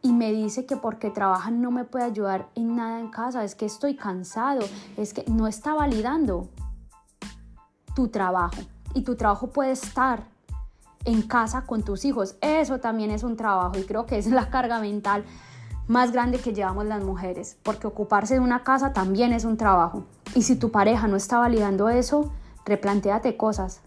y 0.02 0.12
me 0.12 0.32
dice 0.32 0.66
que 0.66 0.76
porque 0.76 1.10
trabaja 1.10 1.50
no 1.50 1.72
me 1.72 1.86
puede 1.86 2.06
ayudar 2.06 2.50
en 2.56 2.76
nada 2.76 3.00
en 3.00 3.10
casa, 3.10 3.44
es 3.44 3.56
que 3.56 3.66
estoy 3.66 3.96
cansado, 3.96 4.62
es 4.98 5.14
que 5.14 5.24
no 5.28 5.48
está 5.48 5.74
validando 5.74 6.50
tu 7.96 8.10
trabajo 8.10 8.62
y 8.94 9.02
tu 9.02 9.16
trabajo 9.16 9.48
puede 9.48 9.72
estar 9.72 10.26
en 11.06 11.22
casa 11.22 11.64
con 11.66 11.84
tus 11.84 12.06
hijos. 12.06 12.36
Eso 12.42 12.80
también 12.80 13.12
es 13.12 13.24
un 13.24 13.38
trabajo 13.38 13.78
y 13.78 13.84
creo 13.84 14.06
que 14.06 14.18
es 14.18 14.28
la 14.28 14.50
carga 14.50 14.80
mental 14.80 15.26
más 15.88 16.12
grande 16.12 16.40
que 16.40 16.54
llevamos 16.54 16.86
las 16.86 17.04
mujeres, 17.04 17.58
porque 17.64 17.88
ocuparse 17.88 18.36
de 18.36 18.40
una 18.40 18.64
casa 18.64 18.94
también 18.94 19.34
es 19.34 19.46
un 19.46 19.58
trabajo. 19.58 20.06
Y 20.36 20.44
si 20.44 20.56
tu 20.56 20.72
pareja 20.72 21.08
no 21.08 21.16
está 21.16 21.40
validando 21.40 21.90
eso, 21.90 22.32
replantéate 22.66 23.38
cosas. 23.38 23.82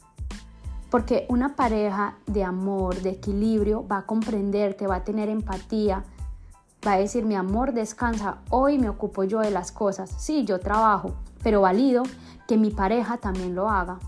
Porque 0.90 1.26
una 1.28 1.56
pareja 1.56 2.16
de 2.26 2.44
amor, 2.44 3.00
de 3.02 3.10
equilibrio, 3.10 3.86
va 3.86 3.98
a 3.98 4.06
comprenderte, 4.06 4.86
va 4.86 4.96
a 4.96 5.04
tener 5.04 5.28
empatía, 5.28 6.04
va 6.86 6.92
a 6.92 6.98
decir, 6.98 7.24
mi 7.24 7.34
amor, 7.34 7.72
descansa, 7.72 8.38
hoy 8.50 8.78
me 8.78 8.88
ocupo 8.88 9.24
yo 9.24 9.40
de 9.40 9.50
las 9.50 9.72
cosas. 9.72 10.10
Sí, 10.18 10.44
yo 10.44 10.60
trabajo, 10.60 11.14
pero 11.42 11.60
valido 11.60 12.04
que 12.46 12.56
mi 12.56 12.70
pareja 12.70 13.16
también 13.16 13.54
lo 13.54 13.68
haga. 13.68 13.98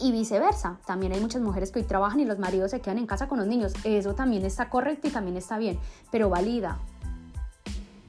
Y 0.00 0.12
viceversa, 0.12 0.78
también 0.86 1.12
hay 1.12 1.20
muchas 1.20 1.40
mujeres 1.40 1.70
que 1.70 1.78
hoy 1.78 1.84
trabajan 1.84 2.20
y 2.20 2.24
los 2.24 2.38
maridos 2.38 2.72
se 2.72 2.80
quedan 2.80 2.98
en 2.98 3.06
casa 3.06 3.28
con 3.28 3.38
los 3.38 3.46
niños. 3.46 3.72
Eso 3.84 4.14
también 4.14 4.44
está 4.44 4.68
correcto 4.68 5.08
y 5.08 5.10
también 5.10 5.36
está 5.36 5.56
bien, 5.56 5.78
pero 6.10 6.28
valida, 6.28 6.78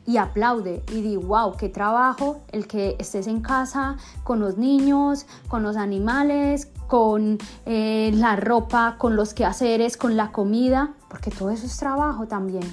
y 0.06 0.18
aplaude 0.18 0.84
y 0.92 1.02
di, 1.02 1.18
wow, 1.18 1.56
qué 1.58 1.70
trabajo 1.70 2.42
el 2.52 2.68
que 2.68 2.96
estés 3.00 3.28
en 3.28 3.42
casa 3.42 3.98
con 4.24 4.40
los 4.40 4.58
niños, 4.58 5.26
con 5.48 5.64
los 5.64 5.78
animales, 5.78 6.72
con 6.88 7.38
eh, 7.66 8.12
la 8.14 8.36
ropa, 8.36 8.96
con 8.98 9.16
los 9.16 9.34
quehaceres, 9.34 9.98
con 9.98 10.16
la 10.16 10.32
comida, 10.32 10.94
porque 11.10 11.32
todo 11.32 11.50
eso 11.50 11.66
es 11.66 11.78
trabajo 11.78 12.28
también. 12.28 12.64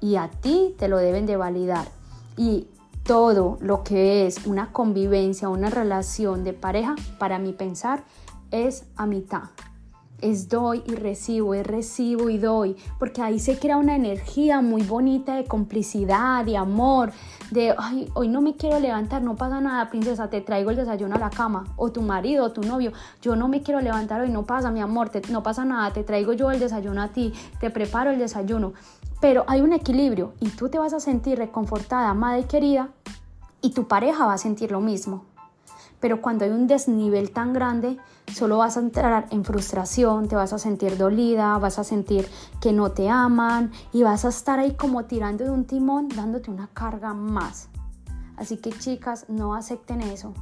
Y 0.00 0.16
a 0.16 0.28
ti 0.28 0.74
te 0.78 0.88
lo 0.88 0.98
deben 0.98 1.26
de 1.26 1.36
validar. 1.36 1.88
Y 2.36 2.66
todo 3.04 3.58
lo 3.60 3.82
que 3.84 4.26
es 4.26 4.46
una 4.46 4.72
convivencia, 4.72 5.48
una 5.48 5.70
relación 5.70 6.44
de 6.44 6.52
pareja, 6.52 6.94
para 7.18 7.38
mi 7.38 7.52
pensar, 7.52 8.04
es 8.50 8.84
a 8.96 9.06
mitad 9.06 9.50
es 10.20 10.48
doy 10.48 10.82
y 10.86 10.94
recibo, 10.94 11.54
es 11.54 11.66
recibo 11.66 12.28
y 12.30 12.38
doy, 12.38 12.76
porque 12.98 13.22
ahí 13.22 13.38
se 13.38 13.58
crea 13.58 13.76
una 13.76 13.96
energía 13.96 14.60
muy 14.60 14.82
bonita 14.82 15.36
de 15.36 15.44
complicidad, 15.44 16.44
de 16.44 16.56
amor, 16.56 17.12
de, 17.50 17.74
ay, 17.78 18.10
hoy 18.14 18.28
no 18.28 18.40
me 18.40 18.56
quiero 18.56 18.80
levantar, 18.80 19.22
no 19.22 19.36
pasa 19.36 19.60
nada, 19.60 19.88
princesa, 19.90 20.28
te 20.28 20.40
traigo 20.40 20.70
el 20.70 20.76
desayuno 20.76 21.16
a 21.16 21.18
la 21.18 21.30
cama, 21.30 21.64
o 21.76 21.90
tu 21.90 22.02
marido, 22.02 22.44
o 22.44 22.52
tu 22.52 22.62
novio, 22.62 22.92
yo 23.22 23.36
no 23.36 23.48
me 23.48 23.62
quiero 23.62 23.80
levantar 23.80 24.20
hoy, 24.20 24.30
no 24.30 24.44
pasa, 24.44 24.70
mi 24.70 24.80
amor, 24.80 25.10
no 25.30 25.42
pasa 25.42 25.64
nada, 25.64 25.92
te 25.92 26.02
traigo 26.02 26.32
yo 26.32 26.50
el 26.50 26.60
desayuno 26.60 27.02
a 27.02 27.08
ti, 27.08 27.32
te 27.60 27.70
preparo 27.70 28.10
el 28.10 28.18
desayuno, 28.18 28.72
pero 29.20 29.44
hay 29.46 29.60
un 29.60 29.72
equilibrio 29.72 30.32
y 30.40 30.50
tú 30.50 30.68
te 30.68 30.78
vas 30.78 30.92
a 30.92 31.00
sentir 31.00 31.38
reconfortada, 31.38 32.08
amada 32.10 32.38
y 32.38 32.44
querida, 32.44 32.90
y 33.60 33.70
tu 33.70 33.88
pareja 33.88 34.26
va 34.26 34.34
a 34.34 34.38
sentir 34.38 34.70
lo 34.70 34.80
mismo. 34.80 35.24
Pero 36.00 36.22
cuando 36.22 36.44
hay 36.44 36.50
un 36.50 36.66
desnivel 36.66 37.32
tan 37.32 37.52
grande, 37.52 37.98
solo 38.32 38.58
vas 38.58 38.76
a 38.76 38.80
entrar 38.80 39.26
en 39.30 39.44
frustración, 39.44 40.28
te 40.28 40.36
vas 40.36 40.52
a 40.52 40.58
sentir 40.58 40.96
dolida, 40.96 41.58
vas 41.58 41.78
a 41.78 41.84
sentir 41.84 42.28
que 42.60 42.72
no 42.72 42.92
te 42.92 43.08
aman 43.08 43.72
y 43.92 44.02
vas 44.02 44.24
a 44.24 44.28
estar 44.28 44.58
ahí 44.58 44.74
como 44.74 45.06
tirando 45.06 45.44
de 45.44 45.50
un 45.50 45.64
timón 45.64 46.08
dándote 46.08 46.50
una 46.50 46.68
carga 46.68 47.14
más. 47.14 47.68
Así 48.36 48.58
que 48.58 48.70
chicas, 48.70 49.26
no 49.28 49.54
acepten 49.54 50.00
eso. 50.00 50.34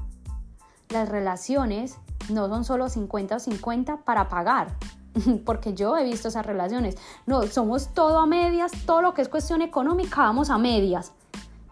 Las 0.90 1.08
relaciones 1.08 1.96
no 2.28 2.48
son 2.48 2.64
solo 2.64 2.88
50 2.88 3.36
o 3.36 3.38
50 3.38 3.98
para 3.98 4.28
pagar, 4.28 4.76
porque 5.46 5.72
yo 5.72 5.96
he 5.96 6.04
visto 6.04 6.28
esas 6.28 6.44
relaciones. 6.44 6.96
No, 7.24 7.42
somos 7.44 7.94
todo 7.94 8.18
a 8.18 8.26
medias, 8.26 8.72
todo 8.84 9.00
lo 9.00 9.14
que 9.14 9.22
es 9.22 9.28
cuestión 9.28 9.62
económica 9.62 10.20
vamos 10.20 10.50
a 10.50 10.58
medias 10.58 11.12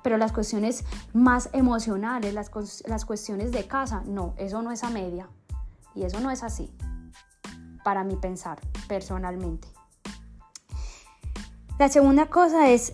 pero 0.04 0.18
las 0.18 0.32
cuestiones 0.32 0.84
más 1.14 1.48
emocionales, 1.54 2.34
las, 2.34 2.50
las 2.86 3.06
cuestiones 3.06 3.52
de 3.52 3.66
casa, 3.66 4.02
no, 4.04 4.34
eso 4.36 4.60
no 4.60 4.70
es 4.70 4.84
a 4.84 4.90
media. 4.90 5.28
Y 5.94 6.02
eso 6.04 6.20
no 6.20 6.30
es 6.30 6.42
así, 6.42 6.70
para 7.82 8.04
mi 8.04 8.14
pensar, 8.16 8.60
personalmente. 8.86 9.66
La 11.78 11.88
segunda 11.88 12.26
cosa 12.26 12.68
es 12.68 12.92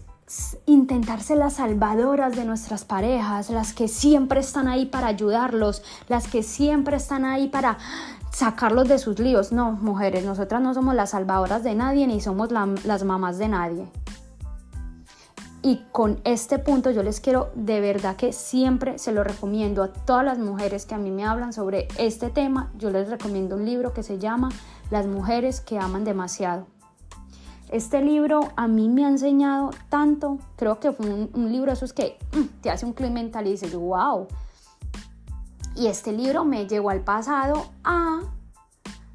intentar 0.66 1.20
ser 1.20 1.38
las 1.38 1.55
salvadoras 1.55 2.37
de 2.37 2.44
nuestras 2.44 2.85
parejas, 2.85 3.51
las 3.51 3.73
que 3.73 3.88
siempre 3.88 4.38
están 4.38 4.68
ahí 4.68 4.87
para 4.87 5.09
ayudarlos, 5.09 5.83
las 6.07 6.29
que 6.29 6.44
siempre 6.44 6.96
están 6.96 7.25
ahí 7.25 7.49
para 7.49 7.79
sacarlos 8.31 8.87
de 8.87 9.01
sus 9.01 9.18
líos. 9.18 9.51
No, 9.51 9.73
mujeres, 9.73 10.25
nosotras 10.25 10.62
no 10.62 10.75
somos 10.75 10.94
las 10.94 11.11
salvadoras 11.11 11.64
de 11.64 11.75
nadie 11.75 12.07
ni 12.07 12.20
somos 12.20 12.51
las 12.53 13.03
mamás 13.03 13.38
de 13.38 13.49
nadie. 13.49 13.88
Y 15.62 15.85
con 15.92 16.20
este 16.25 16.59
punto 16.59 16.90
yo 16.90 17.03
les 17.03 17.20
quiero 17.20 17.51
de 17.55 17.81
verdad 17.81 18.16
que 18.16 18.33
siempre 18.33 18.99
se 18.99 19.12
lo 19.12 19.25
recomiendo 19.25 19.83
a 19.83 19.92
todas 19.92 20.25
las 20.25 20.38
mujeres 20.38 20.87
que 20.87 20.94
a 20.94 20.99
mí 20.99 21.11
me 21.11 21.27
hablan 21.27 21.53
sobre 21.53 21.87
este 21.99 22.31
tema. 22.31 22.73
Yo 22.79 22.90
les 22.90 23.11
recomiendo 23.11 23.57
un 23.57 23.66
libro 23.66 23.92
que 23.92 24.03
se 24.03 24.18
llama 24.18 24.49
Las 24.90 25.07
mujeres 25.07 25.61
que 25.61 25.79
aman 25.79 26.05
demasiado. 26.05 26.66
Este 27.68 28.03
libro 28.03 28.49
a 28.57 28.66
mí 28.68 28.88
me 28.88 29.05
ha 29.05 29.09
enseñado 29.09 29.70
tanto, 29.90 30.38
creo 30.57 30.81
que 30.81 30.92
fue 30.92 31.07
un, 31.07 31.53
libro 31.53 31.70
de 31.70 31.75
esos 31.75 31.92
que 31.92 32.18
mm, 32.33 32.62
te 32.62 32.70
hace 32.70 32.87
un 32.87 32.94
clima 32.94 33.14
mental 33.14 33.46
y 33.46 33.53
dices, 33.53 33.75
wow. 33.75 34.27
Y 35.77 35.87
este 35.87 36.11
libro 36.11 36.44
me 36.44 36.66
llevó 36.66 36.90
al 36.90 37.03
pasado 37.03 37.66
a, 37.85 38.23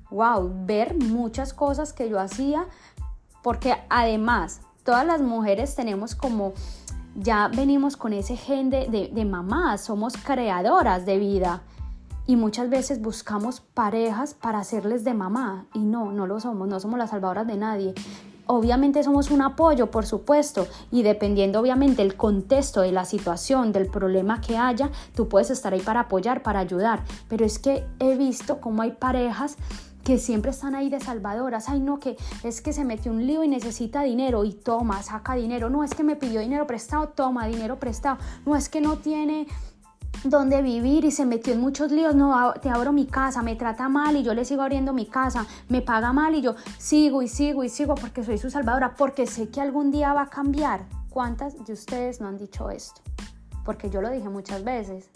wow, 0.10 0.50
ver 0.66 0.96
muchas 0.96 1.54
cosas 1.54 1.92
que 1.92 2.08
yo 2.08 2.18
hacía, 2.18 2.66
porque 3.44 3.76
además 3.90 4.62
todas 4.86 5.06
las 5.06 5.22
mujeres 5.22 5.76
tenemos 5.76 6.16
como, 6.16 6.54
ya 7.16 7.50
venimos 7.50 7.98
con 7.98 8.14
ese 8.14 8.38
gen 8.38 8.70
de, 8.70 9.10
de, 9.12 9.26
mamás, 9.26 9.82
somos 9.82 10.16
creadoras 10.16 11.06
de 11.06 11.18
vida. 11.18 11.64
Y 12.28 12.38
muchas 12.38 12.70
veces 12.70 13.02
buscamos 13.02 13.60
parejas 13.60 14.34
para 14.34 14.60
hacerles 14.60 15.04
de 15.04 15.14
mamá 15.14 15.66
y 15.74 15.80
no, 15.80 16.12
no 16.12 16.26
lo 16.26 16.40
somos, 16.40 16.68
no 16.68 16.80
somos 16.80 16.98
las 16.98 17.10
salvadoras 17.10 17.46
de 17.46 17.58
nadie. 17.58 17.94
Obviamente 18.48 19.04
somos 19.04 19.32
un 19.32 19.42
apoyo, 19.42 19.90
por 19.90 20.06
supuesto, 20.06 20.68
y 20.92 21.02
dependiendo 21.02 21.60
obviamente 21.60 22.04
el 22.04 22.16
contexto 22.16 22.82
de 22.82 22.92
la 22.92 23.06
situación, 23.06 23.72
del 23.72 23.88
problema 23.88 24.40
que 24.40 24.58
haya, 24.58 24.92
tú 25.16 25.28
puedes 25.28 25.50
estar 25.50 25.74
ahí 25.74 25.82
para 25.82 26.02
apoyar, 26.02 26.44
para 26.44 26.60
ayudar. 26.60 27.04
Pero 27.28 27.44
es 27.44 27.58
que 27.58 27.88
he 28.00 28.16
visto 28.16 28.62
cómo 28.62 28.84
hay 28.84 28.92
parejas 28.92 29.58
que 30.06 30.20
siempre 30.20 30.52
están 30.52 30.76
ahí 30.76 30.90
de 30.90 31.00
salvadoras. 31.00 31.68
Ay, 31.68 31.80
no, 31.80 32.00
que 32.00 32.16
es 32.44 32.62
que 32.62 32.72
se 32.74 32.86
metió 32.86 33.12
un 33.12 33.26
lío 33.26 33.44
y 33.44 33.48
necesita 33.48 34.04
dinero 34.04 34.46
y 34.46 34.54
toma, 34.54 35.02
saca 35.02 35.34
dinero. 35.34 35.70
No, 35.72 35.84
es 35.84 35.96
que 35.96 36.04
me 36.04 36.16
pidió 36.16 36.40
dinero 36.42 36.68
prestado, 36.68 37.10
toma 37.10 37.48
dinero 37.48 37.78
prestado. 37.80 38.20
No, 38.46 38.56
es 38.56 38.70
que 38.70 38.82
no 38.82 38.98
tiene 38.98 39.48
dónde 40.24 40.62
vivir 40.62 41.06
y 41.06 41.12
se 41.12 41.26
metió 41.26 41.54
en 41.54 41.60
muchos 41.60 41.92
líos, 41.92 42.16
no, 42.16 42.54
te 42.62 42.70
abro 42.70 42.94
mi 42.94 43.08
casa, 43.08 43.42
me 43.42 43.56
trata 43.56 43.90
mal 43.90 44.16
y 44.16 44.24
yo 44.24 44.34
le 44.36 44.46
sigo 44.46 44.62
abriendo 44.62 44.94
mi 44.94 45.08
casa, 45.08 45.46
me 45.70 45.82
paga 45.82 46.14
mal 46.14 46.36
y 46.36 46.42
yo 46.42 46.56
sigo 46.78 47.22
y 47.22 47.28
sigo 47.28 47.64
y 47.64 47.70
sigo 47.70 47.96
porque 47.96 48.24
soy 48.24 48.38
su 48.38 48.50
salvadora, 48.50 48.96
porque 48.96 49.26
sé 49.26 49.50
que 49.50 49.60
algún 49.60 49.92
día 49.92 50.14
va 50.14 50.24
a 50.24 50.30
cambiar. 50.30 50.86
¿Cuántas 51.10 51.66
de 51.66 51.74
ustedes 51.74 52.22
no 52.22 52.28
han 52.28 52.38
dicho 52.38 52.70
esto? 52.70 53.02
Porque 53.64 53.90
yo 53.90 54.02
lo 54.02 54.12
dije 54.12 54.30
muchas 54.30 54.64
veces. 54.64 55.10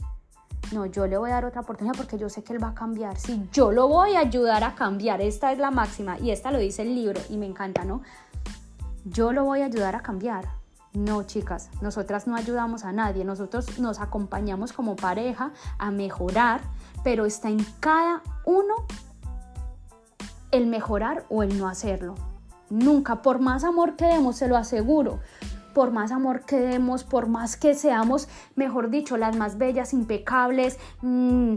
No, 0.71 0.85
yo 0.85 1.07
le 1.07 1.17
voy 1.17 1.31
a 1.31 1.35
dar 1.35 1.45
otra 1.45 1.61
oportunidad 1.61 1.95
porque 1.95 2.17
yo 2.17 2.29
sé 2.29 2.43
que 2.43 2.53
él 2.53 2.63
va 2.63 2.69
a 2.69 2.75
cambiar. 2.75 3.17
Sí, 3.17 3.47
yo 3.51 3.71
lo 3.71 3.87
voy 3.87 4.15
a 4.15 4.19
ayudar 4.19 4.63
a 4.63 4.75
cambiar. 4.75 5.19
Esta 5.21 5.51
es 5.51 5.57
la 5.57 5.71
máxima 5.71 6.19
y 6.19 6.31
esta 6.31 6.51
lo 6.51 6.59
dice 6.59 6.83
el 6.83 6.93
libro 6.93 7.19
y 7.29 7.37
me 7.37 7.47
encanta, 7.47 7.85
¿no? 7.85 8.01
Yo 9.05 9.33
lo 9.33 9.45
voy 9.45 9.61
a 9.61 9.65
ayudar 9.65 9.95
a 9.95 10.01
cambiar. 10.01 10.45
No, 10.93 11.23
chicas, 11.23 11.69
nosotras 11.81 12.27
no 12.27 12.35
ayudamos 12.35 12.83
a 12.83 12.91
nadie. 12.91 13.25
Nosotros 13.25 13.79
nos 13.79 13.99
acompañamos 13.99 14.73
como 14.73 14.95
pareja 14.95 15.51
a 15.77 15.91
mejorar, 15.91 16.61
pero 17.03 17.25
está 17.25 17.49
en 17.49 17.65
cada 17.79 18.21
uno 18.45 18.75
el 20.51 20.67
mejorar 20.67 21.25
o 21.29 21.43
el 21.43 21.57
no 21.57 21.67
hacerlo. 21.67 22.15
Nunca, 22.69 23.21
por 23.21 23.39
más 23.39 23.63
amor 23.63 23.95
que 23.95 24.05
demos, 24.05 24.35
se 24.37 24.47
lo 24.47 24.57
aseguro, 24.57 25.19
por 25.79 25.91
más 25.91 26.11
amor 26.11 26.41
que 26.41 26.59
demos, 26.59 27.05
por 27.05 27.29
más 27.29 27.55
que 27.55 27.73
seamos, 27.73 28.27
mejor 28.57 28.89
dicho, 28.89 29.15
las 29.15 29.37
más 29.37 29.57
bellas, 29.57 29.93
impecables, 29.93 30.77
mm, 31.01 31.53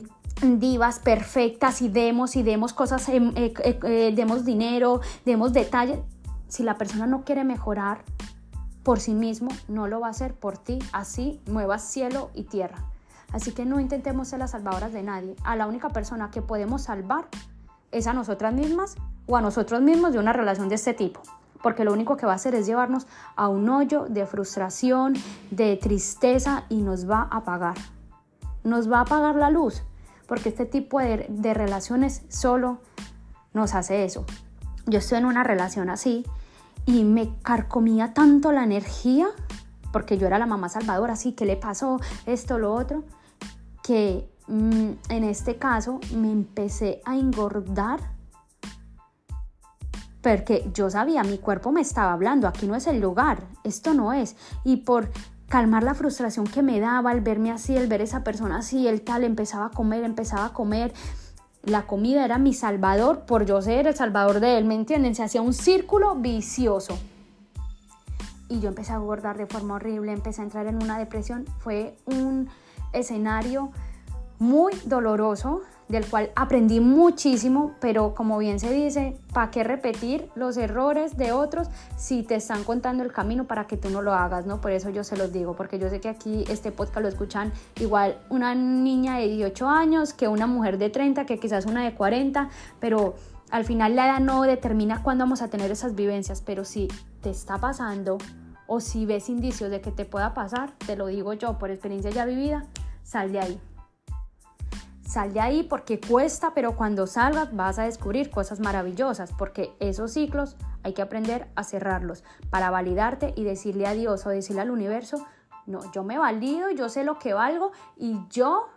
divas 0.61 1.01
perfectas 1.01 1.83
y 1.83 1.89
demos 1.89 2.37
y 2.37 2.45
demos 2.45 2.73
cosas, 2.73 3.09
em, 3.09 3.33
eh, 3.35 3.53
eh, 3.65 3.81
eh, 3.83 4.13
demos 4.15 4.45
dinero, 4.45 5.01
demos 5.25 5.53
detalles, 5.53 5.99
si 6.47 6.63
la 6.63 6.79
persona 6.79 7.09
no 7.09 7.25
quiere 7.25 7.43
mejorar 7.43 8.05
por 8.85 9.01
sí 9.01 9.13
mismo, 9.13 9.51
no 9.67 9.89
lo 9.89 9.99
va 9.99 10.07
a 10.07 10.11
hacer 10.11 10.35
por 10.35 10.57
ti, 10.57 10.79
así 10.93 11.41
muevas 11.49 11.83
cielo 11.83 12.31
y 12.33 12.45
tierra. 12.45 12.79
Así 13.33 13.51
que 13.51 13.65
no 13.65 13.81
intentemos 13.81 14.29
ser 14.29 14.39
las 14.39 14.53
salvadoras 14.53 14.93
de 14.93 15.03
nadie. 15.03 15.35
A 15.43 15.57
la 15.57 15.67
única 15.67 15.89
persona 15.89 16.31
que 16.31 16.43
podemos 16.43 16.83
salvar 16.83 17.27
es 17.91 18.07
a 18.07 18.13
nosotras 18.13 18.55
mismas 18.55 18.95
o 19.27 19.37
a 19.37 19.41
nosotros 19.41 19.83
mismos 19.83 20.13
de 20.13 20.21
una 20.21 20.33
relación 20.33 20.69
de 20.69 20.77
este 20.77 20.95
tipo 20.95 21.23
porque 21.62 21.85
lo 21.85 21.92
único 21.92 22.16
que 22.16 22.27
va 22.27 22.33
a 22.33 22.37
hacer 22.37 22.55
es 22.55 22.66
llevarnos 22.66 23.07
a 23.37 23.48
un 23.48 23.68
hoyo 23.68 24.07
de 24.09 24.27
frustración, 24.27 25.14
de 25.51 25.77
tristeza 25.77 26.64
y 26.68 26.83
nos 26.83 27.09
va 27.09 27.29
a 27.31 27.38
apagar. 27.38 27.77
Nos 28.64 28.90
va 28.90 28.98
a 28.98 29.03
apagar 29.03 29.37
la 29.37 29.51
luz, 29.51 29.83
porque 30.27 30.51
este 30.51 30.66
tipo 30.66 31.01
de, 31.01 31.55
relaciones 31.55 32.22
solo 32.29 32.79
nos 33.55 33.75
hace 33.75 34.05
eso. 34.05 34.25
Yo 34.87 34.98
estoy 34.98 35.18
en 35.18 35.27
una 35.27 35.44
relación 35.44 35.90
así 35.90 36.25
y 36.87 37.05
me 37.05 37.38
carcomía 37.42 38.12
tanto 38.14 38.51
la 38.53 38.64
energía, 38.64 39.29
porque 39.92 40.18
yo 40.18 40.27
era 40.27 40.38
la 40.38 40.46
mamá 40.46 40.68
salvadora, 40.68 41.12
así, 41.12 41.33
¿qué 41.33 41.46
le 41.46 41.57
pasó? 41.57 42.01
Esto, 42.27 42.59
lo 42.59 42.75
otro, 42.75 43.05
que 43.83 44.29
mm, 44.48 44.90
en 45.11 45.25
este 45.25 45.57
caso 45.57 46.01
me 46.14 46.33
empecé 46.33 47.01
a 47.05 47.16
engordar 47.16 48.01
porque 50.23 50.71
yo 50.73 50.89
sabía, 50.89 51.25
mi 51.25 51.39
cuerpo 51.39 51.73
me 51.73 51.81
estaba 51.81 52.13
hablando, 52.13 52.47
aquí 52.47 52.67
no 52.67 52.77
es 52.77 52.87
el 52.87 53.01
lugar, 53.01 53.43
esto 53.65 53.93
no 53.93 54.13
es. 54.13 54.37
Y 54.65 54.79
por 54.79 55.11
calmar 55.49 55.83
la 55.83 55.95
frustración 55.95 56.47
que 56.47 56.63
me 56.63 56.81
daba 56.81 57.11
al 57.11 57.21
verme 57.21 57.51
así, 57.51 57.77
el 57.77 57.89
ver 57.89 58.01
esa 58.01 58.25
persona 58.25 58.59
así, 58.59 58.89
el 58.89 59.03
tal, 59.03 59.25
empezaba 59.25 59.67
a 59.67 59.71
comer, 59.71 60.05
empezaba 60.05 60.47
a 60.47 60.53
comer. 60.53 60.95
La 61.65 61.87
comida 61.87 62.25
era 62.25 62.39
mi 62.39 62.55
salvador 62.55 63.27
por 63.27 63.45
yo 63.45 63.61
ser 63.61 63.87
el 63.87 63.95
salvador 63.95 64.41
de 64.41 64.59
él, 64.59 64.65
¿me 64.65 64.75
entienden? 64.75 65.15
Se 65.15 65.23
hacía 65.23 65.43
un 65.43 65.53
círculo 65.53 66.15
vicioso. 66.15 66.99
Y 68.49 68.61
yo 68.61 68.69
empecé 68.69 68.93
a 68.93 68.97
engordar 68.97 69.37
de 69.39 69.47
forma 69.47 69.75
horrible, 69.75 70.13
empecé 70.13 70.41
a 70.41 70.45
entrar 70.45 70.67
en 70.67 70.83
una 70.83 70.99
depresión. 70.99 71.47
Fue 71.59 71.97
un 72.07 72.49
escenario 72.93 73.73
muy 74.39 74.73
doloroso, 74.85 75.63
del 75.88 76.07
cual 76.07 76.31
aprendí 76.37 76.81
muchísimo, 76.81 77.75
pero 77.81 78.14
como 78.14 78.38
bien 78.38 78.59
se 78.59 78.73
dice, 78.73 79.16
¿para 79.33 79.51
qué 79.51 79.64
repetir 79.64 80.29
los 80.35 80.57
errores 80.57 81.16
de 81.16 81.33
otros 81.33 81.68
si 81.97 82.23
te 82.23 82.37
están 82.37 82.64
contando 82.64 83.03
el 83.03 83.12
camino 83.12 83.45
para 83.45 83.66
que 83.66 83.77
tú 83.77 83.90
no 83.90 84.03
lo 84.03 84.14
hagas, 84.14 84.47
¿no? 84.47 84.61
Por 84.61 84.71
eso 84.73 84.90
yo 84.90 85.05
se 85.05 85.16
los 85.16 85.33
digo, 85.33 85.55
porque 85.55 85.79
yo 85.79 85.90
sé 85.90 86.01
que 86.01 86.09
aquí 86.09 86.45
este 86.49 86.73
podcast 86.73 87.01
lo 87.01 87.09
escuchan 87.09 87.53
igual 87.81 88.18
una 88.31 88.55
niña 88.55 89.18
de 89.18 89.29
18 89.29 89.68
años 89.68 90.12
que 90.12 90.29
una 90.29 90.47
mujer 90.47 90.79
de 90.79 90.90
30, 90.90 91.27
que 91.27 91.38
quizás 91.38 91.66
una 91.66 91.85
de 91.85 91.95
40, 91.95 92.49
pero 92.81 93.14
al 93.51 93.64
final 93.64 93.95
la 93.95 94.07
edad 94.07 94.21
no 94.21 94.42
determina 94.42 95.03
cuándo 95.03 95.25
vamos 95.25 95.42
a 95.42 95.49
tener 95.49 95.71
esas 95.71 95.95
vivencias, 95.95 96.42
pero 96.45 96.64
si 96.64 96.88
te 97.21 97.31
está 97.31 97.59
pasando 97.59 98.18
o 98.66 98.81
si 98.81 99.05
ves 99.05 99.29
indicios 99.29 99.71
de 99.71 99.81
que 99.83 99.90
te 99.90 100.07
pueda 100.07 100.33
pasar, 100.33 100.73
te 100.87 100.97
lo 100.97 101.09
digo 101.09 101.35
yo 101.35 101.59
por 101.59 101.71
experiencia 101.71 102.11
ya 102.11 102.25
vivida, 102.25 102.64
sal 103.03 103.33
de 103.33 103.40
ahí 103.40 103.61
Sal 105.07 105.33
de 105.33 105.41
ahí 105.41 105.62
porque 105.62 106.01
cuesta, 106.01 106.53
pero 106.55 106.77
cuando 106.77 107.07
salgas 107.07 107.55
vas 107.55 107.79
a 107.79 107.85
descubrir 107.85 108.31
cosas 108.31 108.61
maravillosas, 108.61 109.33
porque 109.33 109.73
esos 109.81 110.12
ciclos 110.12 110.57
hay 110.83 110.95
que 110.95 111.03
aprender 111.03 111.49
a 111.55 111.65
cerrarlos 111.65 112.25
para 112.51 112.71
validarte 112.71 113.35
y 113.37 113.45
decirle 113.45 113.87
a 113.87 113.95
Dios 113.95 114.25
o 114.27 114.31
decirle 114.31 114.62
al 114.62 114.71
universo, 114.71 115.27
no, 115.67 115.81
yo 115.93 116.03
me 116.03 116.19
valido, 116.19 116.71
yo 116.71 116.88
sé 116.88 117.05
lo 117.05 117.19
que 117.19 117.35
valgo 117.35 117.73
y 117.97 118.19
yo 118.31 118.69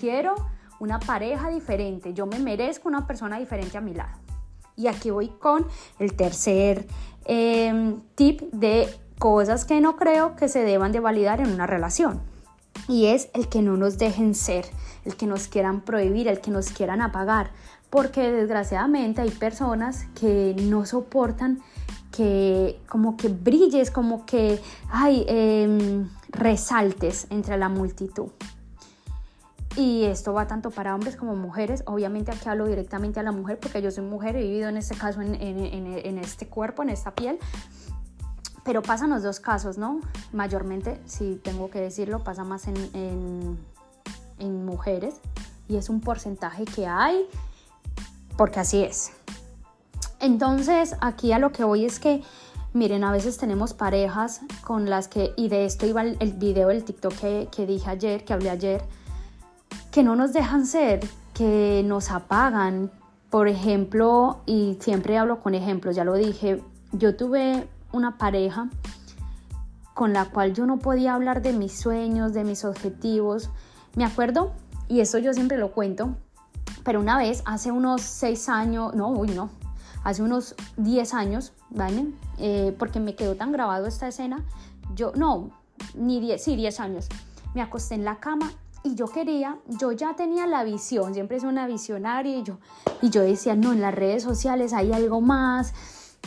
quiero 0.00 0.34
una 0.78 0.98
pareja 0.98 1.48
diferente, 1.48 2.14
yo 2.14 2.26
me 2.26 2.38
merezco 2.38 2.88
una 2.88 3.06
persona 3.06 3.38
diferente 3.38 3.78
a 3.78 3.80
mi 3.80 3.94
lado. 3.94 4.18
Y 4.76 4.88
aquí 4.88 5.10
voy 5.10 5.28
con 5.28 5.66
el 5.98 6.14
tercer 6.14 6.86
em, 7.24 8.00
tip 8.14 8.42
de 8.52 8.88
cosas 9.18 9.64
que 9.64 9.80
no 9.80 9.96
creo 9.96 10.36
que 10.36 10.48
se 10.48 10.60
deban 10.60 10.92
de 10.92 11.00
validar 11.00 11.40
en 11.40 11.50
una 11.50 11.66
relación. 11.66 12.20
Y 12.88 13.06
es 13.06 13.28
el 13.34 13.48
que 13.48 13.62
no 13.62 13.76
nos 13.76 13.98
dejen 13.98 14.34
ser 14.34 14.66
el 15.06 15.16
que 15.16 15.26
nos 15.26 15.48
quieran 15.48 15.80
prohibir, 15.80 16.28
el 16.28 16.40
que 16.40 16.50
nos 16.50 16.70
quieran 16.70 17.00
apagar, 17.00 17.50
porque 17.90 18.32
desgraciadamente 18.32 19.22
hay 19.22 19.30
personas 19.30 20.06
que 20.20 20.54
no 20.60 20.84
soportan 20.84 21.62
que 22.10 22.80
como 22.88 23.16
que 23.16 23.28
brilles, 23.28 23.90
como 23.90 24.26
que 24.26 24.60
hay 24.90 25.24
em, 25.28 26.08
resaltes 26.30 27.26
entre 27.30 27.56
la 27.56 27.68
multitud. 27.68 28.30
Y 29.76 30.04
esto 30.04 30.32
va 30.32 30.46
tanto 30.46 30.70
para 30.70 30.94
hombres 30.94 31.16
como 31.16 31.36
mujeres. 31.36 31.82
Obviamente 31.86 32.32
aquí 32.32 32.48
hablo 32.48 32.66
directamente 32.66 33.20
a 33.20 33.22
la 33.22 33.32
mujer 33.32 33.60
porque 33.60 33.82
yo 33.82 33.90
soy 33.90 34.04
mujer, 34.04 34.34
he 34.36 34.42
vivido 34.42 34.70
en 34.70 34.78
este 34.78 34.96
caso 34.96 35.20
en, 35.20 36.18
este 36.18 36.46
cuerpo, 36.46 36.82
en 36.82 36.88
esta 36.88 37.14
piel. 37.14 37.38
Pero 38.66 38.82
pasan 38.82 39.08
los 39.08 39.22
dos 39.22 39.40
casos, 39.40 39.78
¿no? 39.78 40.00
Mayormente, 40.34 41.00
si 41.06 41.36
tengo 41.36 41.70
que 41.70 41.80
decirlo, 41.80 42.22
pasa 42.22 42.44
más 42.44 42.66
en 42.68 43.56
en 44.38 44.64
mujeres 44.64 45.14
y 45.68 45.76
es 45.76 45.88
un 45.88 46.00
porcentaje 46.00 46.64
que 46.64 46.86
hay 46.86 47.26
porque 48.36 48.60
así 48.60 48.82
es. 48.82 49.12
Entonces, 50.20 50.96
aquí 51.00 51.32
a 51.32 51.38
lo 51.38 51.52
que 51.52 51.64
voy 51.64 51.84
es 51.84 51.98
que, 51.98 52.22
miren, 52.72 53.04
a 53.04 53.12
veces 53.12 53.38
tenemos 53.38 53.74
parejas 53.74 54.40
con 54.62 54.90
las 54.90 55.08
que, 55.08 55.32
y 55.36 55.48
de 55.48 55.64
esto 55.64 55.86
iba 55.86 56.02
el, 56.02 56.32
video 56.34 56.68
del 56.68 56.84
TikTok 56.84 57.14
que, 57.14 57.48
que 57.54 57.66
dije 57.66 57.88
ayer, 57.88 58.24
que 58.24 58.32
hablé 58.32 58.50
ayer, 58.50 58.82
que 59.90 60.02
no 60.02 60.16
nos 60.16 60.32
dejan 60.32 60.66
ser, 60.66 61.00
que 61.34 61.82
nos 61.84 62.10
apagan. 62.10 62.90
Por 63.30 63.48
ejemplo, 63.48 64.40
y 64.46 64.76
siempre 64.80 65.18
hablo 65.18 65.40
con 65.40 65.54
ejemplos, 65.54 65.96
ya 65.96 66.04
lo 66.04 66.14
dije, 66.14 66.62
yo 66.92 67.16
tuve 67.16 67.66
una 67.92 68.18
pareja 68.18 68.68
con 69.94 70.12
la 70.12 70.26
cual 70.26 70.52
yo 70.52 70.66
no 70.66 70.78
podía 70.78 71.14
hablar 71.14 71.40
de 71.40 71.52
mis 71.52 71.72
sueños, 71.72 72.34
de 72.34 72.44
mis 72.44 72.64
objetivos, 72.64 73.50
me 73.94 74.04
acuerdo, 74.04 74.52
y 74.88 75.00
eso 75.00 75.18
yo 75.18 75.32
siempre 75.32 75.56
lo 75.56 75.72
cuento, 75.72 76.16
pero 76.84 77.00
una 77.00 77.16
vez, 77.16 77.42
hace 77.46 77.72
unos 77.72 78.02
seis 78.02 78.48
años, 78.48 78.94
no, 78.94 79.08
uy, 79.08 79.28
no, 79.28 79.50
hace 80.04 80.22
unos 80.22 80.54
10 80.76 81.14
años, 81.14 81.52
¿vale? 81.70 82.06
Eh, 82.38 82.76
porque 82.78 83.00
me 83.00 83.16
quedó 83.16 83.34
tan 83.34 83.50
grabado 83.50 83.86
esta 83.86 84.06
escena, 84.06 84.44
yo, 84.94 85.12
no, 85.16 85.50
ni 85.94 86.20
10, 86.20 86.44
sí, 86.44 86.54
10 86.54 86.78
años, 86.78 87.08
me 87.54 87.62
acosté 87.62 87.96
en 87.96 88.04
la 88.04 88.20
cama 88.20 88.52
y 88.84 88.94
yo 88.94 89.06
quería, 89.06 89.56
yo 89.66 89.90
ya 89.90 90.14
tenía 90.14 90.46
la 90.46 90.62
visión, 90.62 91.12
siempre 91.12 91.38
es 91.38 91.42
una 91.42 91.66
visionaria 91.66 92.38
y 92.38 92.44
yo, 92.44 92.58
y 93.02 93.10
yo 93.10 93.22
decía, 93.22 93.56
no, 93.56 93.72
en 93.72 93.80
las 93.80 93.94
redes 93.94 94.22
sociales 94.22 94.72
hay 94.72 94.92
algo 94.92 95.20
más, 95.20 95.74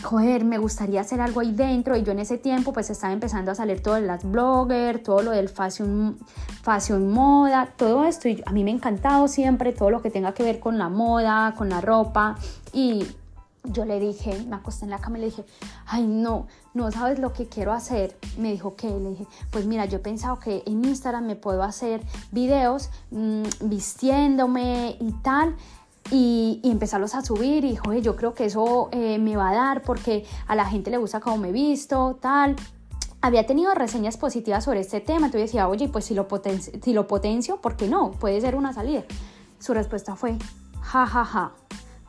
joder, 0.03 0.43
me 0.45 0.57
gustaría 0.57 1.01
hacer 1.01 1.21
algo 1.21 1.41
ahí 1.41 1.51
dentro. 1.51 1.95
Y 1.95 2.03
yo 2.03 2.11
en 2.11 2.19
ese 2.19 2.37
tiempo 2.37 2.73
pues 2.73 2.89
estaba 2.89 3.13
empezando 3.13 3.51
a 3.51 3.55
salir 3.55 3.81
todo 3.81 3.95
de 3.95 4.01
las 4.01 4.23
bloggers, 4.23 5.03
todo 5.03 5.21
lo 5.21 5.31
del 5.31 5.49
fashion, 5.49 6.17
fashion 6.61 7.11
moda, 7.11 7.73
todo 7.75 8.05
esto. 8.05 8.29
Y 8.29 8.41
a 8.45 8.51
mí 8.51 8.63
me 8.63 8.71
ha 8.71 8.73
encantado 8.73 9.27
siempre 9.27 9.73
todo 9.73 9.89
lo 9.89 10.01
que 10.01 10.09
tenga 10.09 10.33
que 10.33 10.43
ver 10.43 10.59
con 10.59 10.77
la 10.77 10.89
moda, 10.89 11.53
con 11.57 11.69
la 11.69 11.81
ropa. 11.81 12.37
Y 12.73 13.05
yo 13.63 13.85
le 13.85 13.99
dije, 13.99 14.45
me 14.47 14.55
acosté 14.55 14.85
en 14.85 14.91
la 14.91 14.99
cama 14.99 15.17
y 15.17 15.21
le 15.21 15.27
dije, 15.27 15.45
ay 15.85 16.07
no, 16.07 16.47
no 16.73 16.91
sabes 16.91 17.19
lo 17.19 17.33
que 17.33 17.47
quiero 17.47 17.73
hacer. 17.73 18.17
Me 18.37 18.51
dijo 18.51 18.75
que, 18.75 18.89
le 18.89 19.09
dije, 19.11 19.27
pues 19.51 19.65
mira, 19.65 19.85
yo 19.85 19.97
he 19.97 20.01
pensado 20.01 20.39
que 20.39 20.63
en 20.65 20.85
Instagram 20.85 21.25
me 21.25 21.35
puedo 21.35 21.63
hacer 21.63 22.01
videos 22.31 22.89
mm, 23.11 23.43
vistiéndome 23.63 24.97
y 24.99 25.11
tal 25.21 25.55
y, 26.11 26.61
empezarlos 26.63 27.15
a 27.15 27.21
subir 27.21 27.65
y 27.65 27.75
joder, 27.75 28.01
yo 28.01 28.15
creo 28.15 28.33
que 28.33 28.45
eso 28.45 28.89
eh, 28.91 29.17
me 29.19 29.35
va 29.35 29.49
a 29.49 29.53
dar 29.53 29.81
porque 29.81 30.25
a 30.47 30.55
la 30.55 30.65
gente 30.65 30.91
le 30.91 30.97
gusta 30.97 31.19
cómo 31.19 31.37
me 31.37 31.49
he 31.49 31.51
visto, 31.51 32.17
tal. 32.21 32.55
Había 33.21 33.45
tenido 33.45 33.73
reseñas 33.73 34.17
positivas 34.17 34.63
sobre 34.63 34.79
este 34.79 35.01
tema, 35.01 35.25
entonces 35.25 35.49
decía, 35.49 35.67
oye, 35.67 35.89
pues 35.89 36.05
si 36.05 36.13
lo, 36.13 36.27
si 36.81 36.93
lo 36.93 37.07
potencio, 37.07 37.59
¿por 37.59 37.75
qué 37.75 37.87
no? 37.87 38.11
Puede 38.11 38.39
ser 38.39 38.55
una 38.55 38.71
salida. 38.73 39.03
Su 39.59 39.73
respuesta 39.73 40.15
fue, 40.15 40.37
ja, 40.81 41.05
ja, 41.05 41.25
ja, 41.25 41.51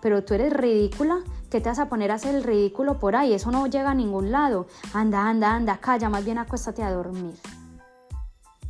pero 0.00 0.24
tú 0.24 0.34
eres 0.34 0.52
ridícula, 0.52 1.18
¿qué 1.50 1.60
te 1.60 1.68
vas 1.68 1.78
a 1.78 1.88
poner 1.88 2.10
a 2.10 2.14
hacer 2.14 2.34
el 2.34 2.44
ridículo 2.44 2.98
por 2.98 3.16
ahí? 3.16 3.34
Eso 3.34 3.50
no 3.50 3.66
llega 3.66 3.90
a 3.90 3.94
ningún 3.94 4.30
lado. 4.30 4.66
Anda, 4.94 5.28
anda, 5.28 5.52
anda, 5.54 5.78
calla, 5.78 6.08
más 6.08 6.24
bien 6.24 6.38
acuéstate 6.38 6.82
a 6.82 6.92
dormir. 6.92 7.34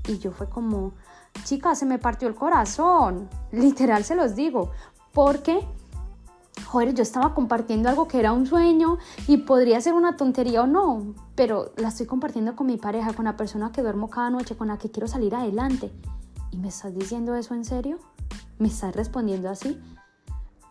Y 0.08 0.18
yo 0.18 0.32
fue 0.32 0.48
como, 0.48 0.94
chica, 1.44 1.74
se 1.74 1.86
me 1.86 1.98
partió 1.98 2.26
el 2.26 2.34
corazón. 2.34 3.28
Literal 3.52 4.04
se 4.04 4.14
los 4.14 4.34
digo, 4.34 4.70
porque, 5.12 5.66
joder, 6.66 6.94
yo 6.94 7.02
estaba 7.02 7.34
compartiendo 7.34 7.88
algo 7.88 8.08
que 8.08 8.18
era 8.18 8.32
un 8.32 8.46
sueño 8.46 8.98
y 9.26 9.38
podría 9.38 9.80
ser 9.80 9.94
una 9.94 10.16
tontería 10.16 10.62
o 10.62 10.66
no, 10.66 11.14
pero 11.34 11.72
la 11.76 11.88
estoy 11.88 12.06
compartiendo 12.06 12.56
con 12.56 12.66
mi 12.66 12.76
pareja, 12.76 13.12
con 13.12 13.24
la 13.24 13.36
persona 13.36 13.72
que 13.72 13.82
duermo 13.82 14.10
cada 14.10 14.30
noche, 14.30 14.56
con 14.56 14.68
la 14.68 14.78
que 14.78 14.90
quiero 14.90 15.08
salir 15.08 15.34
adelante. 15.34 15.92
¿Y 16.50 16.58
me 16.58 16.68
estás 16.68 16.94
diciendo 16.94 17.34
eso 17.34 17.54
en 17.54 17.64
serio? 17.64 17.98
¿Me 18.58 18.68
estás 18.68 18.94
respondiendo 18.94 19.48
así? 19.48 19.80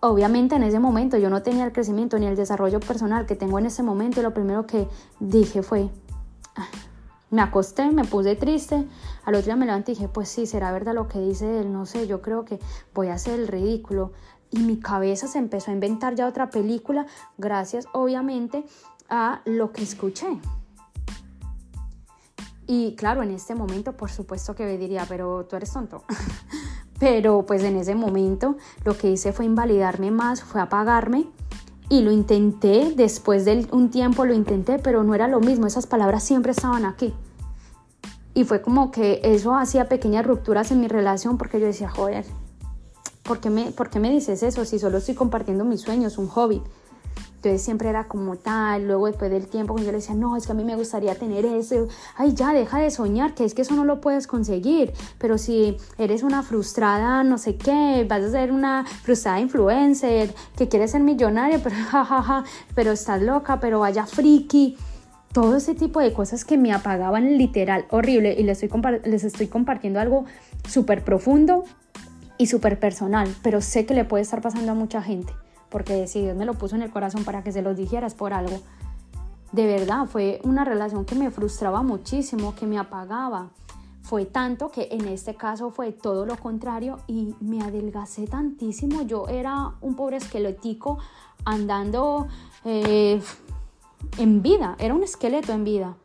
Obviamente 0.02 0.56
en 0.56 0.64
ese 0.64 0.80
momento 0.80 1.18
yo 1.18 1.30
no 1.30 1.42
tenía 1.42 1.66
el 1.66 1.74
crecimiento 1.74 2.18
ni 2.20 2.26
el 2.26 2.38
desarrollo 2.38 2.80
personal 2.80 3.26
que 3.26 3.36
tengo 3.36 3.60
en 3.60 3.66
ese 3.66 3.84
momento 3.84 4.20
y 4.20 4.24
lo 4.24 4.34
primero 4.34 4.66
que 4.66 4.88
dije 5.20 5.62
fue, 5.62 5.90
ah, 6.56 6.68
me 7.32 7.42
acosté, 7.42 7.92
me 7.92 8.06
puse 8.06 8.36
triste, 8.36 8.88
al 9.26 9.36
otro 9.36 9.46
día 9.46 9.56
me 9.56 9.66
levanté 9.66 9.92
y 9.92 9.96
dije, 9.96 10.08
pues 10.08 10.30
sí, 10.30 10.46
será 10.46 10.72
verdad 10.72 10.94
lo 10.94 11.08
que 11.08 11.20
dice 11.20 11.60
él, 11.60 11.72
no 11.72 11.86
sé, 11.86 12.08
yo 12.08 12.22
creo 12.22 12.46
que 12.46 12.60
voy 12.94 13.08
a 13.08 13.14
hacer 13.16 13.40
el 13.40 13.48
ridículo. 13.48 14.14
Y 14.52 14.60
mi 14.60 14.80
cabeza 14.80 15.28
se 15.28 15.38
empezó 15.38 15.70
a 15.70 15.76
inventar 15.76 16.16
ya 16.16 16.28
otra 16.28 16.50
película, 16.50 17.06
gracias 17.38 17.86
obviamente 17.94 18.66
a 19.10 19.42
lo 19.46 19.72
que 19.72 19.84
escuché. 19.84 20.40
Y 22.66 22.96
claro, 22.96 23.22
en 23.24 23.32
este 23.32 23.54
momento 23.56 23.94
por 23.96 24.10
supuesto 24.10 24.56
que 24.56 24.66
me 24.66 24.78
diría, 24.78 25.06
pero 25.08 25.46
tú 25.46 25.56
eres 25.56 25.72
tonto. 25.72 26.04
pero 27.00 27.46
pues 27.46 27.64
en 27.64 27.76
ese 27.78 27.96
momento 27.96 28.58
lo 28.84 28.98
que 28.98 29.12
hice 29.12 29.34
fue 29.34 29.46
invalidarme 29.46 30.12
más, 30.12 30.44
fue 30.44 30.62
apagarme 30.62 31.28
y 31.90 32.02
lo 32.02 32.12
intenté, 32.12 32.94
después 32.96 33.46
de 33.46 33.68
un 33.72 33.90
tiempo 33.90 34.24
lo 34.24 34.34
intenté, 34.34 34.78
pero 34.78 35.04
no 35.04 35.16
era 35.16 35.28
lo 35.28 35.40
mismo, 35.40 35.66
esas 35.66 35.88
palabras 35.88 36.24
siempre 36.24 36.52
estaban 36.52 36.86
aquí. 36.86 37.14
Y 38.36 38.44
fue 38.44 38.62
como 38.62 38.92
que 38.92 39.20
eso 39.24 39.56
hacía 39.56 39.90
pequeñas 39.90 40.26
rupturas 40.26 40.72
en 40.72 40.80
mi 40.80 40.88
relación 40.88 41.38
porque 41.38 41.60
yo 41.60 41.66
decía, 41.66 41.90
joder, 41.90 42.26
¿por 43.24 43.40
qué 43.40 43.50
me, 43.50 43.72
¿por 43.72 43.90
qué 43.90 44.00
me 44.00 44.12
dices 44.12 44.44
eso 44.44 44.66
si 44.66 44.78
solo 44.78 45.00
estoy 45.00 45.16
compartiendo 45.16 45.66
mis 45.66 45.82
sueños, 45.82 46.20
un 46.20 46.28
hobby? 46.28 46.62
Entonces 47.40 47.62
siempre 47.62 47.88
era 47.88 48.04
como 48.04 48.36
tal, 48.36 48.86
luego 48.86 49.08
después 49.08 49.32
del 49.32 49.48
tiempo 49.48 49.78
yo 49.78 49.86
le 49.86 50.00
decía, 50.00 50.14
no, 50.14 50.36
es 50.36 50.46
que 50.46 50.52
a 50.52 50.56
mí 50.56 50.66
me 50.66 50.76
gustaría 50.76 51.16
tener 51.16 51.46
eso, 51.46 51.88
ay 52.18 52.34
ya, 52.34 52.52
deja 52.52 52.80
de 52.80 52.92
soñar, 52.92 53.34
que 53.34 53.46
es 53.46 53.54
que 53.54 53.62
eso 53.62 53.76
no 53.76 53.86
lo 53.86 54.02
puedes 54.02 54.28
conseguir, 54.28 54.92
pero 55.20 55.38
si 55.38 55.78
eres 55.98 56.24
una 56.24 56.44
frustrada, 56.44 57.24
no 57.24 57.38
sé 57.38 57.56
qué, 57.56 58.06
vas 58.10 58.24
a 58.24 58.32
ser 58.32 58.52
una 58.52 58.86
frustrada 59.04 59.40
influencer, 59.40 60.36
que 60.58 60.68
quieres 60.68 60.92
ser 60.92 61.02
millonaria, 61.02 61.60
pero 61.64 61.78
jajaja, 61.78 62.44
pero 62.76 62.92
estás 62.92 63.22
loca, 63.22 63.62
pero 63.62 63.80
vaya 63.80 64.06
friki, 64.06 64.76
todo 65.32 65.56
ese 65.56 65.76
tipo 65.76 66.02
de 66.02 66.12
cosas 66.12 66.44
que 66.44 66.58
me 66.58 66.74
apagaban 66.74 67.38
literal 67.38 67.86
horrible 67.90 68.36
y 68.38 68.44
les 68.44 68.62
estoy, 68.62 68.82
les 69.06 69.24
estoy 69.24 69.48
compartiendo 69.48 70.02
algo 70.02 70.26
súper 70.68 71.06
profundo 71.06 71.64
y 72.38 72.48
súper 72.48 72.82
personal, 72.82 73.34
pero 73.42 73.62
sé 73.62 73.86
que 73.86 73.94
le 73.94 74.04
puede 74.04 74.24
estar 74.24 74.42
pasando 74.42 74.74
a 74.74 74.76
mucha 74.76 75.02
gente 75.02 75.32
porque 75.70 76.08
si 76.08 76.22
Dios 76.22 76.36
me 76.36 76.46
lo 76.46 76.54
puso 76.54 76.76
en 76.76 76.82
el 76.82 76.92
corazón 76.92 77.24
para 77.24 77.44
que 77.44 77.52
se 77.52 77.62
los 77.62 77.78
dijeras 77.78 78.14
por 78.14 78.34
algo. 78.34 78.60
De 79.52 79.66
verdad, 79.66 80.06
fue 80.06 80.40
una 80.44 80.64
relación 80.64 81.06
que 81.06 81.16
me 81.16 81.32
frustraba 81.32 81.82
muchísimo, 81.82 82.56
que 82.56 82.68
me 82.68 82.78
apagaba. 82.78 83.50
fue 84.02 84.26
tanto 84.26 84.72
que 84.72 84.88
en 84.92 85.08
este 85.08 85.36
caso 85.36 85.70
fue 85.70 85.92
todo 85.92 86.26
lo 86.26 86.36
contrario 86.36 86.98
y 87.06 87.36
me 87.42 87.62
adelgacé 87.62 88.26
tantísimo. 88.26 89.04
Yo 89.04 89.28
era 89.28 89.74
un 89.82 89.96
pobre 89.96 90.18
esquelético 90.18 90.98
andando 91.46 92.28
eh, 92.66 93.22
en 94.18 94.42
vida, 94.42 94.76
era 94.80 94.96
un 94.96 95.04
esqueleto 95.04 95.52
en 95.54 95.64
vida, 95.64 95.96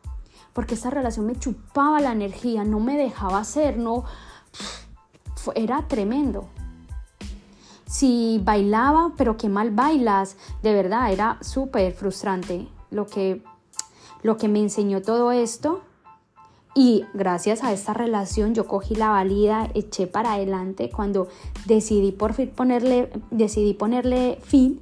porque 0.52 0.74
esta 0.74 0.90
relación 0.90 1.26
me 1.26 1.36
chupaba 1.36 2.00
la 2.00 2.12
energía, 2.12 2.64
no 2.64 2.78
me 2.80 2.96
dejaba 2.96 3.38
hacer, 3.38 3.78
no, 3.78 4.04
era 5.54 5.86
tremendo. 5.88 6.48
Si 7.86 8.40
bailaba, 8.42 9.12
pero 9.16 9.36
qué 9.36 9.48
mal 9.48 9.70
bailas, 9.70 10.36
de 10.62 10.72
verdad, 10.72 11.12
era 11.12 11.38
súper 11.40 11.92
frustrante 11.92 12.66
lo 12.90 13.06
que, 13.06 13.42
lo 14.22 14.36
que 14.36 14.48
me 14.48 14.60
enseñó 14.60 15.02
todo 15.02 15.32
esto. 15.32 15.82
Y 16.74 17.04
gracias 17.14 17.62
a 17.62 17.72
esta 17.72 17.94
relación 17.94 18.54
yo 18.54 18.66
cogí 18.66 18.96
la 18.96 19.10
valida, 19.10 19.70
eché 19.74 20.08
para 20.08 20.32
adelante 20.32 20.90
cuando 20.90 21.28
decidí 21.66 22.10
por 22.10 22.32
fin 22.32 22.50
ponerle, 22.50 23.12
decidí 23.30 23.74
ponerle 23.74 24.38
fin 24.42 24.80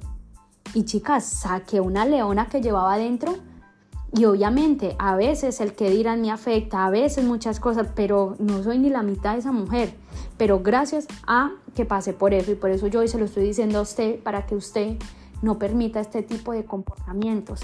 y 0.73 0.85
chicas, 0.85 1.23
saqué 1.23 1.81
una 1.81 2.05
leona 2.05 2.47
que 2.47 2.61
llevaba 2.61 2.95
adentro 2.95 3.35
y 4.15 4.25
obviamente 4.25 4.95
a 4.99 5.15
veces 5.15 5.59
el 5.59 5.73
que 5.73 5.89
dirán 5.89 6.21
me 6.21 6.31
afecta, 6.31 6.85
a 6.85 6.89
veces 6.89 7.25
muchas 7.25 7.59
cosas, 7.59 7.87
pero 7.95 8.35
no 8.39 8.61
soy 8.63 8.77
ni 8.77 8.89
la 8.89 9.01
mitad 9.01 9.33
de 9.33 9.39
esa 9.39 9.51
mujer. 9.51 9.93
Pero 10.37 10.59
gracias 10.59 11.07
a 11.27 11.51
que 11.75 11.85
pasé 11.85 12.13
por 12.13 12.33
eso 12.33 12.51
y 12.51 12.55
por 12.55 12.71
eso 12.71 12.87
yo 12.87 13.01
hoy 13.01 13.07
se 13.07 13.17
lo 13.17 13.25
estoy 13.25 13.43
diciendo 13.43 13.79
a 13.79 13.81
usted 13.81 14.21
para 14.21 14.45
que 14.45 14.55
usted 14.55 14.97
no 15.41 15.59
permita 15.59 15.99
este 15.99 16.23
tipo 16.23 16.53
de 16.53 16.65
comportamientos. 16.65 17.61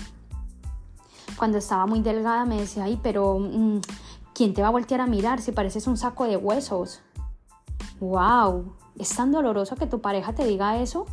Cuando 1.38 1.58
estaba 1.58 1.86
muy 1.86 2.01
delgada 2.01 2.45
me 2.45 2.60
decía, 2.60 2.84
ay, 2.84 2.99
pero 3.01 3.39
mm, 3.39 3.79
¿quién 4.34 4.53
te 4.53 4.62
va 4.62 4.67
a 4.67 4.71
voltear 4.71 5.01
a 5.01 5.08
mirar 5.08 5.41
si 5.41 5.51
pareces 5.51 5.88
un 5.88 5.97
saco 5.97 6.25
de 6.25 6.38
huesos? 6.38 7.01
¡Wow! 7.99 8.73
¿Es 8.97 9.15
tan 9.15 9.32
doloroso 9.32 9.75
que 9.75 9.88
tu 9.88 10.01
pareja 10.01 10.34
te 10.34 10.45
diga 10.45 10.82
eso? 10.82 11.05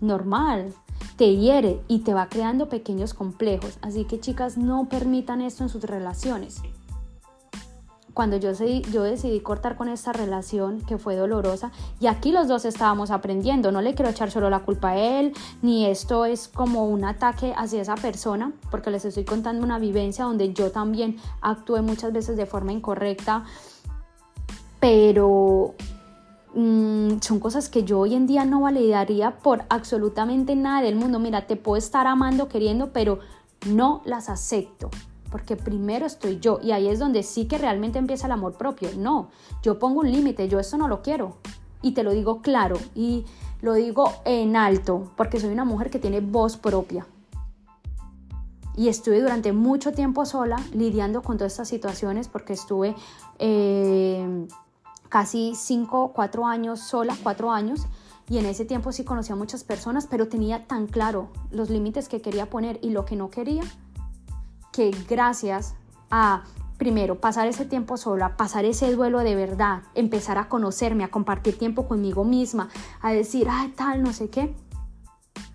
Normal 0.00 0.74
te 1.18 1.34
hiere 1.34 1.82
y 1.88 2.00
te 2.00 2.14
va 2.14 2.28
creando 2.28 2.68
pequeños 2.68 3.12
complejos. 3.12 3.78
Así 3.82 4.04
que 4.04 4.20
chicas, 4.20 4.56
no 4.56 4.88
permitan 4.88 5.40
esto 5.40 5.64
en 5.64 5.68
sus 5.68 5.82
relaciones. 5.82 6.62
Cuando 8.18 8.36
yo, 8.36 8.52
decidí 9.04 9.38
cortar 9.38 9.76
con 9.76 9.88
esta 9.88 10.12
relación 10.12 10.80
que 10.80 10.98
fue 10.98 11.14
dolorosa, 11.14 11.70
y 12.00 12.08
aquí 12.08 12.32
los 12.32 12.48
dos 12.48 12.64
estábamos 12.64 13.12
aprendiendo, 13.12 13.70
no 13.70 13.80
le 13.80 13.94
quiero 13.94 14.10
echar 14.10 14.32
solo 14.32 14.50
la 14.50 14.64
culpa 14.64 14.88
a 14.88 14.96
él, 14.98 15.32
ni 15.62 15.86
esto 15.86 16.24
es 16.24 16.48
como 16.48 16.88
un 16.88 17.04
ataque 17.04 17.54
hacia 17.56 17.80
esa 17.80 17.94
persona, 17.94 18.50
porque 18.72 18.90
les 18.90 19.04
estoy 19.04 19.24
contando 19.24 19.62
una 19.62 19.78
vivencia 19.78 20.24
donde 20.24 20.52
yo 20.52 20.72
también 20.72 21.16
actué 21.42 21.80
muchas 21.80 22.12
veces 22.12 22.36
de 22.36 22.46
forma 22.46 22.72
incorrecta, 22.72 23.44
pero 24.80 25.76
Mm, 26.54 27.20
son 27.20 27.38
cosas 27.38 27.68
que 27.68 27.84
yo 27.84 28.00
hoy 28.00 28.16
en 28.16 28.26
día 28.26 28.44
no 28.44 28.62
validaría 28.62 29.38
por 29.38 29.62
absolutamente 29.68 30.56
nada 30.56 30.82
del 30.82 30.96
mundo. 30.96 31.20
Mira, 31.20 31.46
te 31.46 31.54
puedo 31.54 31.76
estar 31.76 32.08
amando, 32.08 32.48
queriendo, 32.48 32.92
pero 32.92 33.20
no 33.66 34.02
las 34.04 34.28
acepto. 34.28 34.90
Porque 35.30 35.56
primero 35.56 36.06
estoy 36.06 36.38
yo 36.40 36.58
y 36.62 36.72
ahí 36.72 36.88
es 36.88 36.98
donde 36.98 37.22
sí 37.22 37.46
que 37.46 37.58
realmente 37.58 37.98
empieza 37.98 38.26
el 38.26 38.32
amor 38.32 38.54
propio. 38.54 38.90
No, 38.96 39.30
yo 39.62 39.78
pongo 39.78 40.00
un 40.00 40.10
límite, 40.10 40.48
yo 40.48 40.58
esto 40.58 40.76
no 40.76 40.88
lo 40.88 41.02
quiero. 41.02 41.36
Y 41.82 41.92
te 41.92 42.02
lo 42.02 42.12
digo 42.12 42.42
claro 42.42 42.76
y 42.94 43.24
lo 43.60 43.74
digo 43.74 44.12
en 44.24 44.56
alto, 44.56 45.10
porque 45.16 45.40
soy 45.40 45.50
una 45.50 45.64
mujer 45.64 45.90
que 45.90 45.98
tiene 45.98 46.20
voz 46.20 46.56
propia. 46.56 47.06
Y 48.76 48.88
estuve 48.88 49.20
durante 49.20 49.52
mucho 49.52 49.92
tiempo 49.92 50.24
sola 50.24 50.56
lidiando 50.72 51.22
con 51.22 51.36
todas 51.36 51.52
estas 51.52 51.68
situaciones 51.68 52.28
porque 52.28 52.52
estuve... 52.52 52.94
Eh, 53.38 54.46
casi 55.08 55.54
cinco, 55.56 56.12
cuatro 56.14 56.46
años 56.46 56.80
sola, 56.80 57.16
cuatro 57.22 57.50
años, 57.50 57.86
y 58.28 58.38
en 58.38 58.46
ese 58.46 58.64
tiempo 58.64 58.92
sí 58.92 59.04
conocía 59.04 59.34
a 59.34 59.38
muchas 59.38 59.64
personas, 59.64 60.06
pero 60.06 60.28
tenía 60.28 60.66
tan 60.66 60.86
claro 60.86 61.28
los 61.50 61.70
límites 61.70 62.08
que 62.08 62.20
quería 62.20 62.50
poner 62.50 62.78
y 62.82 62.90
lo 62.90 63.04
que 63.04 63.16
no 63.16 63.30
quería, 63.30 63.62
que 64.78 64.92
gracias 65.08 65.74
a 66.08 66.44
primero 66.76 67.20
pasar 67.20 67.48
ese 67.48 67.64
tiempo 67.64 67.96
sola, 67.96 68.36
pasar 68.36 68.64
ese 68.64 68.94
duelo 68.94 69.18
de 69.18 69.34
verdad, 69.34 69.82
empezar 69.96 70.38
a 70.38 70.48
conocerme, 70.48 71.02
a 71.02 71.10
compartir 71.10 71.58
tiempo 71.58 71.88
conmigo 71.88 72.22
misma, 72.22 72.68
a 73.00 73.10
decir, 73.10 73.48
ay, 73.50 73.70
tal, 73.70 74.04
no 74.04 74.12
sé 74.12 74.30
qué, 74.30 74.54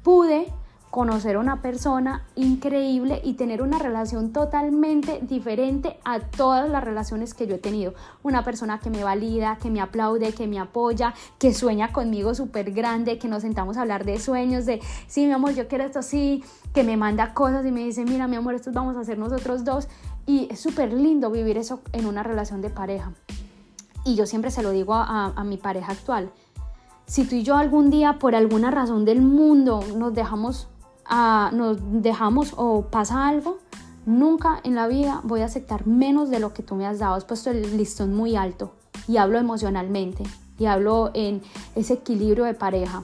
pude 0.03 0.53
conocer 0.93 1.38
a 1.38 1.39
una 1.39 1.60
persona 1.60 2.23
increíble 2.36 3.19
y 3.23 3.34
tener 3.34 3.63
una 3.63 3.79
relación 3.79 4.32
totalmente 4.32 5.21
diferente 5.23 5.97
a 6.06 6.19
todas 6.19 6.69
las 6.69 6.84
relaciones 6.84 7.34
que 7.34 7.47
yo 7.47 7.56
he 7.56 7.58
tenido. 7.58 7.95
Una 8.21 8.43
persona 8.43 8.79
que 8.79 8.91
me 8.91 9.03
valida, 9.03 9.58
que 9.60 9.71
me 9.71 9.82
aplaude, 9.82 10.34
que 10.34 10.45
me 10.45 10.60
apoya, 10.60 11.15
que 11.39 11.51
sueña 11.51 11.91
conmigo 11.91 12.36
súper 12.36 12.73
grande, 12.73 13.17
que 13.17 13.27
nos 13.27 13.41
sentamos 13.41 13.77
a 13.77 13.82
hablar 13.82 14.06
de 14.06 14.19
sueños, 14.19 14.67
de, 14.67 14.82
sí, 15.08 15.25
mi 15.25 15.32
amor, 15.32 15.56
yo 15.56 15.67
quiero 15.67 15.84
esto 15.84 15.97
así, 15.97 16.43
que 16.75 16.84
me 16.84 16.95
manda 16.95 17.34
cosas 17.34 17.65
y 17.65 17.71
me 17.71 17.84
dice, 17.84 18.06
mira, 18.06 18.27
mi 18.27 18.36
amor, 18.36 18.53
esto 18.53 18.69
vamos 18.71 18.95
a 18.95 18.99
hacer 18.99 19.17
nosotros 19.17 19.65
dos. 19.65 19.88
Y 20.27 20.47
es 20.51 20.60
súper 20.60 20.93
lindo 20.93 21.32
vivir 21.32 21.58
eso 21.58 21.82
en 21.91 22.06
una 22.06 22.21
relación 22.21 22.62
de 22.62 22.69
pareja. 22.69 23.13
Y 24.06 24.13
yo 24.13 24.27
siempre 24.27 24.51
se 24.51 24.62
lo 24.62 24.69
digo 24.69 24.93
a, 24.93 25.34
a 25.36 25.43
mi 25.43 25.58
pareja 25.58 25.91
actual. 25.91 26.29
Si 27.08 27.25
tú 27.25 27.34
y 27.34 27.41
yo 27.41 27.58
algún 27.58 27.89
día, 27.89 28.19
por 28.19 28.36
alguna 28.36 28.69
razón 28.69 29.06
del 29.06 29.23
mundo, 29.23 29.84
nos 29.97 30.13
dejamos 30.13 30.67
nos 31.10 31.78
dejamos 32.02 32.54
o 32.58 32.86
pasa 32.86 33.28
algo, 33.28 33.60
nunca 34.06 34.60
en 34.63 34.76
la 34.76 34.88
vida 34.88 35.22
voy 35.24 35.42
a 35.42 35.46
aceptar 35.46 35.88
menos 35.88 36.30
de 36.30 36.39
lo 36.39 36.54
que 36.54 36.63
tú 36.63 36.76
me 36.76 36.86
has 36.86 37.00
dado. 37.00 37.16
Has 37.16 37.26
puesto 37.26 37.52
el 37.52 37.78
listón 37.78 38.13
muy 38.16 38.36
alto 38.36 38.74
y 39.08 39.18
hablo 39.18 39.38
emocionalmente 39.38 40.24
y 40.58 40.66
hablo 40.66 41.12
en 41.13 41.42
ese 41.76 41.94
equilibrio 41.94 42.46
de 42.46 42.54
pareja. 42.54 43.04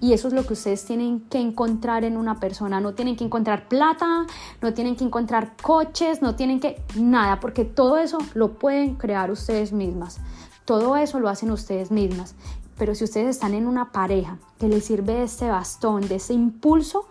Y 0.00 0.12
eso 0.12 0.28
es 0.28 0.34
lo 0.34 0.46
que 0.46 0.52
ustedes 0.52 0.84
tienen 0.84 1.20
que 1.30 1.38
encontrar 1.40 2.04
en 2.04 2.18
una 2.18 2.38
persona. 2.38 2.78
No 2.78 2.92
tienen 2.92 3.16
que 3.16 3.24
encontrar 3.24 3.68
plata, 3.68 4.26
no 4.60 4.74
tienen 4.74 4.96
que 4.96 5.04
encontrar 5.04 5.54
coches, 5.62 6.20
no 6.20 6.34
tienen 6.34 6.60
que 6.60 6.82
nada, 6.94 7.40
porque 7.40 7.64
todo 7.64 7.96
eso 7.96 8.18
lo 8.34 8.58
pueden 8.58 8.96
crear 8.96 9.30
ustedes 9.30 9.72
mismas. 9.72 10.20
Todo 10.66 10.96
eso 10.96 11.20
lo 11.20 11.30
hacen 11.30 11.50
ustedes 11.50 11.90
mismas. 11.90 12.34
Pero 12.78 12.94
si 12.94 13.04
ustedes 13.04 13.28
están 13.28 13.54
en 13.54 13.66
una 13.66 13.92
pareja 13.92 14.38
que 14.58 14.68
les 14.68 14.84
sirve 14.84 15.14
de 15.14 15.22
este 15.24 15.48
bastón, 15.48 16.08
de 16.08 16.16
ese 16.16 16.34
impulso, 16.34 17.06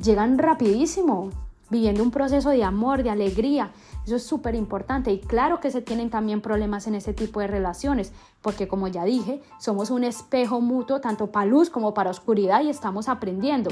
llegan 0.00 0.38
rapidísimo, 0.38 1.30
viviendo 1.70 2.02
un 2.02 2.10
proceso 2.10 2.50
de 2.50 2.64
amor, 2.64 3.02
de 3.02 3.10
alegría. 3.10 3.70
Eso 4.04 4.16
es 4.16 4.22
súper 4.22 4.54
importante 4.54 5.10
y 5.10 5.18
claro 5.18 5.60
que 5.60 5.70
se 5.70 5.82
tienen 5.82 6.10
también 6.10 6.40
problemas 6.40 6.86
en 6.86 6.94
ese 6.94 7.12
tipo 7.12 7.40
de 7.40 7.48
relaciones, 7.48 8.12
porque 8.40 8.68
como 8.68 8.86
ya 8.86 9.04
dije, 9.04 9.42
somos 9.58 9.90
un 9.90 10.04
espejo 10.04 10.60
mutuo 10.60 11.00
tanto 11.00 11.28
para 11.28 11.46
luz 11.46 11.70
como 11.70 11.92
para 11.92 12.10
oscuridad 12.10 12.62
y 12.62 12.68
estamos 12.68 13.08
aprendiendo. 13.08 13.70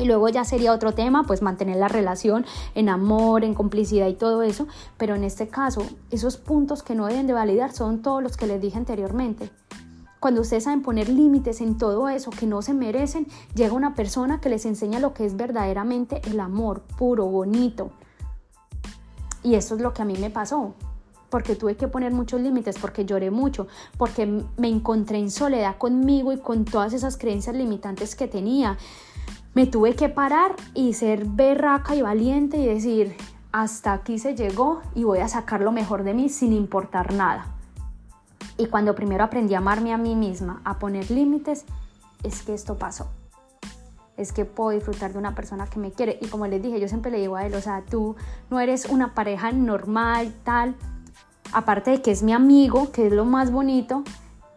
Y 0.00 0.06
luego 0.06 0.28
ya 0.28 0.44
sería 0.44 0.72
otro 0.72 0.92
tema, 0.92 1.22
pues 1.22 1.40
mantener 1.40 1.76
la 1.76 1.86
relación 1.86 2.44
en 2.74 2.88
amor, 2.88 3.44
en 3.44 3.54
complicidad 3.54 4.08
y 4.08 4.14
todo 4.14 4.42
eso. 4.42 4.66
Pero 4.96 5.14
en 5.14 5.22
este 5.22 5.46
caso, 5.46 5.86
esos 6.10 6.36
puntos 6.36 6.82
que 6.82 6.96
no 6.96 7.06
deben 7.06 7.28
de 7.28 7.32
validar 7.32 7.72
son 7.72 8.02
todos 8.02 8.20
los 8.20 8.36
que 8.36 8.48
les 8.48 8.60
dije 8.60 8.76
anteriormente. 8.76 9.50
Cuando 10.24 10.40
ustedes 10.40 10.64
saben 10.64 10.80
poner 10.80 11.10
límites 11.10 11.60
en 11.60 11.76
todo 11.76 12.08
eso 12.08 12.30
que 12.30 12.46
no 12.46 12.62
se 12.62 12.72
merecen, 12.72 13.26
llega 13.54 13.74
una 13.74 13.94
persona 13.94 14.40
que 14.40 14.48
les 14.48 14.64
enseña 14.64 14.98
lo 14.98 15.12
que 15.12 15.26
es 15.26 15.36
verdaderamente 15.36 16.22
el 16.24 16.40
amor 16.40 16.80
puro, 16.96 17.26
bonito. 17.26 17.90
Y 19.42 19.56
eso 19.56 19.74
es 19.74 19.82
lo 19.82 19.92
que 19.92 20.00
a 20.00 20.06
mí 20.06 20.16
me 20.18 20.30
pasó 20.30 20.72
porque 21.28 21.56
tuve 21.56 21.76
que 21.76 21.88
poner 21.88 22.14
muchos 22.14 22.40
límites, 22.40 22.78
porque 22.80 23.04
lloré 23.04 23.30
mucho, 23.30 23.66
porque 23.98 24.24
me 24.56 24.68
encontré 24.68 25.18
en 25.18 25.30
soledad 25.30 25.76
conmigo 25.76 26.32
y 26.32 26.38
con 26.38 26.64
todas 26.64 26.94
esas 26.94 27.18
creencias 27.18 27.54
limitantes 27.54 28.16
que 28.16 28.26
tenía. 28.26 28.78
Me 29.52 29.66
tuve 29.66 29.94
que 29.94 30.08
parar 30.08 30.56
y 30.72 30.94
ser 30.94 31.26
berraca 31.26 31.94
y 31.94 32.00
valiente 32.00 32.56
y 32.56 32.64
decir, 32.64 33.14
hasta 33.52 33.92
aquí 33.92 34.18
se 34.18 34.34
llegó 34.34 34.80
y 34.94 35.04
voy 35.04 35.18
a 35.18 35.28
sacar 35.28 35.60
lo 35.60 35.70
mejor 35.70 36.02
de 36.02 36.14
mí 36.14 36.30
sin 36.30 36.54
importar 36.54 37.12
nada. 37.12 37.54
Y 38.56 38.66
cuando 38.66 38.94
primero 38.94 39.24
aprendí 39.24 39.54
a 39.54 39.58
amarme 39.58 39.92
a 39.92 39.98
mí 39.98 40.14
misma, 40.14 40.60
a 40.64 40.78
poner 40.78 41.10
límites, 41.10 41.64
es 42.22 42.42
que 42.42 42.54
esto 42.54 42.78
pasó. 42.78 43.08
Es 44.16 44.32
que 44.32 44.44
puedo 44.44 44.70
disfrutar 44.70 45.12
de 45.12 45.18
una 45.18 45.34
persona 45.34 45.66
que 45.66 45.78
me 45.78 45.90
quiere. 45.90 46.18
Y 46.20 46.28
como 46.28 46.46
les 46.46 46.62
dije, 46.62 46.80
yo 46.80 46.88
siempre 46.88 47.10
le 47.10 47.18
digo 47.18 47.36
a 47.36 47.46
él, 47.46 47.54
o 47.54 47.60
sea, 47.60 47.82
tú 47.82 48.16
no 48.50 48.60
eres 48.60 48.86
una 48.86 49.14
pareja 49.14 49.52
normal, 49.52 50.32
tal. 50.44 50.76
Aparte 51.52 51.90
de 51.90 52.02
que 52.02 52.10
es 52.10 52.22
mi 52.22 52.32
amigo, 52.32 52.92
que 52.92 53.08
es 53.08 53.12
lo 53.12 53.24
más 53.24 53.50
bonito, 53.50 54.04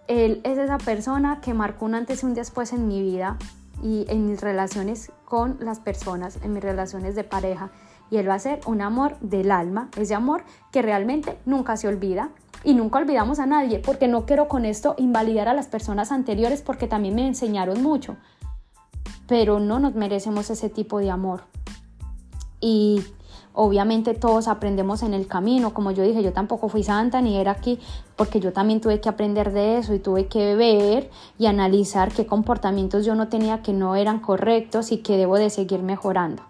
él 0.07 0.41
es 0.43 0.57
esa 0.57 0.77
persona 0.77 1.41
que 1.41 1.53
marcó 1.53 1.85
un 1.85 1.95
antes 1.95 2.23
y 2.23 2.25
un 2.25 2.33
después 2.33 2.71
en 2.71 2.87
mi 2.87 3.01
vida 3.01 3.37
y 3.83 4.05
en 4.09 4.25
mis 4.25 4.41
relaciones 4.41 5.11
con 5.25 5.57
las 5.59 5.79
personas, 5.79 6.39
en 6.43 6.53
mis 6.53 6.63
relaciones 6.63 7.15
de 7.15 7.23
pareja. 7.23 7.69
Y 8.09 8.17
él 8.17 8.29
va 8.29 8.35
a 8.35 8.39
ser 8.39 8.61
un 8.65 8.81
amor 8.81 9.19
del 9.19 9.51
alma, 9.51 9.89
ese 9.97 10.15
amor 10.15 10.43
que 10.71 10.81
realmente 10.81 11.37
nunca 11.45 11.75
se 11.75 11.87
olvida, 11.87 12.29
y 12.67 12.73
nunca 12.73 12.99
olvidamos 12.99 13.39
a 13.39 13.45
nadie, 13.45 13.79
porque 13.79 14.09
no 14.09 14.25
quiero 14.25 14.49
con 14.49 14.65
esto 14.65 14.93
invalidar 14.97 15.47
a 15.47 15.53
las 15.53 15.67
personas 15.67 16.11
anteriores 16.11 16.61
porque 16.61 16.85
también 16.85 17.15
me 17.15 17.25
enseñaron 17.25 17.81
mucho, 17.81 18.17
pero 19.25 19.61
no 19.61 19.79
nos 19.79 19.95
merecemos 19.95 20.49
ese 20.49 20.67
tipo 20.67 20.99
de 20.99 21.09
amor. 21.09 21.45
Y 22.59 23.05
Obviamente 23.59 24.13
todos 24.13 24.47
aprendemos 24.47 25.01
en 25.01 25.15
el 25.15 25.25
camino, 25.25 25.73
como 25.73 25.89
yo 25.89 26.03
dije, 26.03 26.21
yo 26.21 26.31
tampoco 26.31 26.69
fui 26.69 26.83
santa 26.83 27.21
ni 27.21 27.37
era 27.37 27.53
aquí, 27.53 27.79
porque 28.15 28.39
yo 28.39 28.53
también 28.53 28.81
tuve 28.81 29.01
que 29.01 29.09
aprender 29.09 29.51
de 29.51 29.79
eso 29.79 29.95
y 29.95 29.99
tuve 29.99 30.27
que 30.27 30.55
ver 30.55 31.09
y 31.39 31.47
analizar 31.47 32.11
qué 32.11 32.27
comportamientos 32.27 33.03
yo 33.03 33.15
no 33.15 33.29
tenía 33.29 33.63
que 33.63 33.73
no 33.73 33.95
eran 33.95 34.19
correctos 34.19 34.91
y 34.91 34.99
que 34.99 35.17
debo 35.17 35.37
de 35.37 35.49
seguir 35.49 35.81
mejorando. 35.81 36.43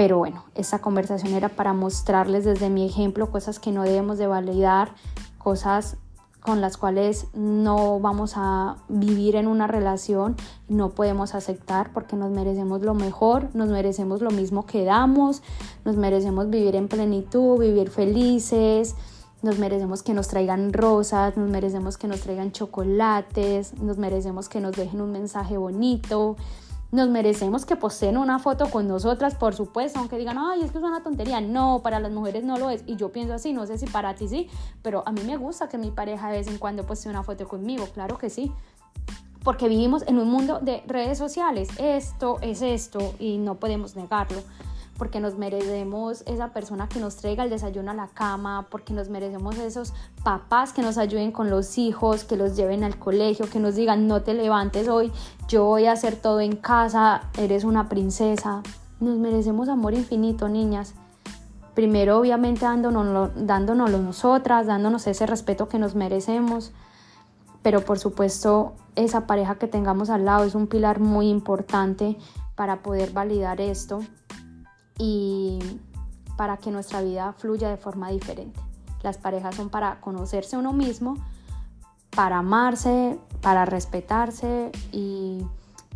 Pero 0.00 0.16
bueno, 0.16 0.44
esta 0.54 0.78
conversación 0.78 1.34
era 1.34 1.50
para 1.50 1.74
mostrarles 1.74 2.46
desde 2.46 2.70
mi 2.70 2.86
ejemplo 2.86 3.30
cosas 3.30 3.58
que 3.58 3.70
no 3.70 3.82
debemos 3.82 4.16
de 4.16 4.26
validar, 4.26 4.94
cosas 5.36 5.98
con 6.40 6.62
las 6.62 6.78
cuales 6.78 7.26
no 7.34 8.00
vamos 8.00 8.32
a 8.36 8.76
vivir 8.88 9.36
en 9.36 9.46
una 9.46 9.66
relación, 9.66 10.36
no 10.68 10.88
podemos 10.88 11.34
aceptar 11.34 11.92
porque 11.92 12.16
nos 12.16 12.30
merecemos 12.30 12.80
lo 12.80 12.94
mejor, 12.94 13.50
nos 13.52 13.68
merecemos 13.68 14.22
lo 14.22 14.30
mismo 14.30 14.64
que 14.64 14.86
damos, 14.86 15.42
nos 15.84 15.98
merecemos 15.98 16.48
vivir 16.48 16.76
en 16.76 16.88
plenitud, 16.88 17.60
vivir 17.60 17.90
felices, 17.90 18.96
nos 19.42 19.58
merecemos 19.58 20.02
que 20.02 20.14
nos 20.14 20.28
traigan 20.28 20.72
rosas, 20.72 21.36
nos 21.36 21.50
merecemos 21.50 21.98
que 21.98 22.08
nos 22.08 22.20
traigan 22.20 22.52
chocolates, 22.52 23.78
nos 23.78 23.98
merecemos 23.98 24.48
que 24.48 24.62
nos 24.62 24.72
dejen 24.76 25.02
un 25.02 25.12
mensaje 25.12 25.58
bonito, 25.58 26.36
nos 26.92 27.08
merecemos 27.08 27.64
que 27.64 27.76
poseen 27.76 28.16
una 28.16 28.38
foto 28.38 28.68
con 28.70 28.88
nosotras, 28.88 29.34
por 29.34 29.54
supuesto, 29.54 29.98
aunque 29.98 30.18
digan, 30.18 30.38
ay, 30.38 30.62
es 30.62 30.72
que 30.72 30.78
es 30.78 30.84
una 30.84 31.02
tontería. 31.02 31.40
No, 31.40 31.80
para 31.82 32.00
las 32.00 32.12
mujeres 32.12 32.44
no 32.44 32.56
lo 32.56 32.70
es. 32.70 32.82
Y 32.86 32.96
yo 32.96 33.10
pienso 33.12 33.34
así, 33.34 33.52
no 33.52 33.66
sé 33.66 33.78
si 33.78 33.86
para 33.86 34.14
ti 34.14 34.28
sí, 34.28 34.48
pero 34.82 35.02
a 35.06 35.12
mí 35.12 35.22
me 35.24 35.36
gusta 35.36 35.68
que 35.68 35.78
mi 35.78 35.90
pareja 35.90 36.28
de 36.28 36.38
vez 36.38 36.48
en 36.48 36.58
cuando 36.58 36.84
posee 36.84 37.10
una 37.10 37.22
foto 37.22 37.46
conmigo, 37.46 37.86
claro 37.94 38.18
que 38.18 38.30
sí. 38.30 38.52
Porque 39.44 39.68
vivimos 39.68 40.06
en 40.06 40.18
un 40.18 40.28
mundo 40.30 40.58
de 40.60 40.82
redes 40.86 41.16
sociales. 41.16 41.68
Esto 41.78 42.38
es 42.42 42.60
esto 42.60 43.14
y 43.18 43.38
no 43.38 43.54
podemos 43.54 43.96
negarlo 43.96 44.42
porque 45.00 45.18
nos 45.18 45.38
merecemos 45.38 46.22
esa 46.26 46.52
persona 46.52 46.86
que 46.86 47.00
nos 47.00 47.16
traiga 47.16 47.42
el 47.42 47.48
desayuno 47.48 47.90
a 47.90 47.94
la 47.94 48.08
cama, 48.08 48.66
porque 48.70 48.92
nos 48.92 49.08
merecemos 49.08 49.56
esos 49.56 49.94
papás 50.22 50.74
que 50.74 50.82
nos 50.82 50.98
ayuden 50.98 51.32
con 51.32 51.48
los 51.48 51.78
hijos, 51.78 52.24
que 52.24 52.36
los 52.36 52.54
lleven 52.54 52.84
al 52.84 52.98
colegio, 52.98 53.48
que 53.48 53.60
nos 53.60 53.76
digan 53.76 54.06
no 54.06 54.20
te 54.20 54.34
levantes 54.34 54.88
hoy, 54.88 55.10
yo 55.48 55.64
voy 55.64 55.86
a 55.86 55.92
hacer 55.92 56.16
todo 56.16 56.40
en 56.40 56.54
casa, 56.54 57.22
eres 57.38 57.64
una 57.64 57.88
princesa. 57.88 58.62
Nos 59.00 59.16
merecemos 59.16 59.70
amor 59.70 59.94
infinito, 59.94 60.50
niñas. 60.50 60.92
Primero, 61.72 62.18
obviamente, 62.18 62.66
dándonos, 62.66 63.30
dándonoslo 63.34 64.02
nosotras, 64.02 64.66
dándonos 64.66 65.06
ese 65.06 65.24
respeto 65.24 65.66
que 65.66 65.78
nos 65.78 65.94
merecemos. 65.94 66.72
Pero 67.62 67.86
por 67.86 67.98
supuesto, 67.98 68.74
esa 68.96 69.26
pareja 69.26 69.54
que 69.54 69.66
tengamos 69.66 70.10
al 70.10 70.26
lado 70.26 70.44
es 70.44 70.54
un 70.54 70.66
pilar 70.66 71.00
muy 71.00 71.30
importante 71.30 72.18
para 72.54 72.82
poder 72.82 73.12
validar 73.12 73.62
esto 73.62 74.02
y 75.02 75.58
para 76.36 76.58
que 76.58 76.70
nuestra 76.70 77.00
vida 77.00 77.32
fluya 77.32 77.70
de 77.70 77.78
forma 77.78 78.10
diferente. 78.10 78.60
Las 79.02 79.16
parejas 79.16 79.54
son 79.54 79.70
para 79.70 79.98
conocerse 80.00 80.58
uno 80.58 80.74
mismo, 80.74 81.16
para 82.14 82.38
amarse, 82.38 83.18
para 83.40 83.64
respetarse 83.64 84.70
y 84.92 85.42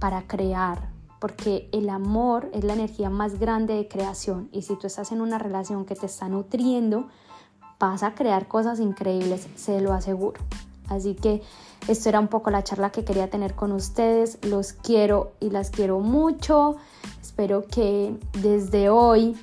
para 0.00 0.22
crear, 0.22 0.88
porque 1.20 1.68
el 1.72 1.90
amor 1.90 2.48
es 2.54 2.64
la 2.64 2.72
energía 2.72 3.10
más 3.10 3.38
grande 3.38 3.74
de 3.74 3.88
creación 3.88 4.48
y 4.52 4.62
si 4.62 4.74
tú 4.76 4.86
estás 4.86 5.12
en 5.12 5.20
una 5.20 5.38
relación 5.38 5.84
que 5.84 5.96
te 5.96 6.06
está 6.06 6.30
nutriendo, 6.30 7.08
vas 7.78 8.02
a 8.02 8.14
crear 8.14 8.48
cosas 8.48 8.80
increíbles, 8.80 9.48
se 9.54 9.82
lo 9.82 9.92
aseguro. 9.92 10.40
Así 10.88 11.14
que 11.14 11.42
esto 11.88 12.08
era 12.08 12.20
un 12.20 12.28
poco 12.28 12.50
la 12.50 12.64
charla 12.64 12.90
que 12.90 13.04
quería 13.04 13.28
tener 13.28 13.54
con 13.54 13.72
ustedes. 13.72 14.38
Los 14.42 14.72
quiero 14.72 15.32
y 15.40 15.50
las 15.50 15.70
quiero 15.70 16.00
mucho. 16.00 16.76
Espero 17.34 17.64
que 17.66 18.16
desde 18.42 18.90
hoy 18.90 19.36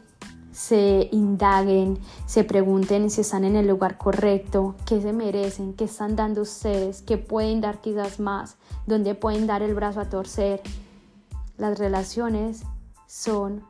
se 0.54 1.10
indaguen, 1.12 2.00
se 2.26 2.46
pregunten 2.46 3.10
si 3.10 3.20
están 3.20 3.44
en 3.44 3.58
el 3.58 3.68
lugar 3.68 3.98
correcto, 3.98 4.76
qué 4.86 5.02
se 5.02 5.12
merecen, 5.12 5.74
qué 5.74 5.84
están 5.84 6.16
dando 6.16 6.44
ustedes, 6.44 7.02
qué 7.02 7.18
pueden 7.18 7.60
dar 7.60 7.82
quizás 7.82 8.22
más, 8.22 8.56
dónde 8.88 9.14
pueden 9.14 9.46
dar 9.46 9.62
el 9.62 9.76
brazo 9.76 10.00
a 10.00 10.10
torcer. 10.10 10.62
Las 11.58 11.80
relaciones 11.80 12.64
son 13.08 13.62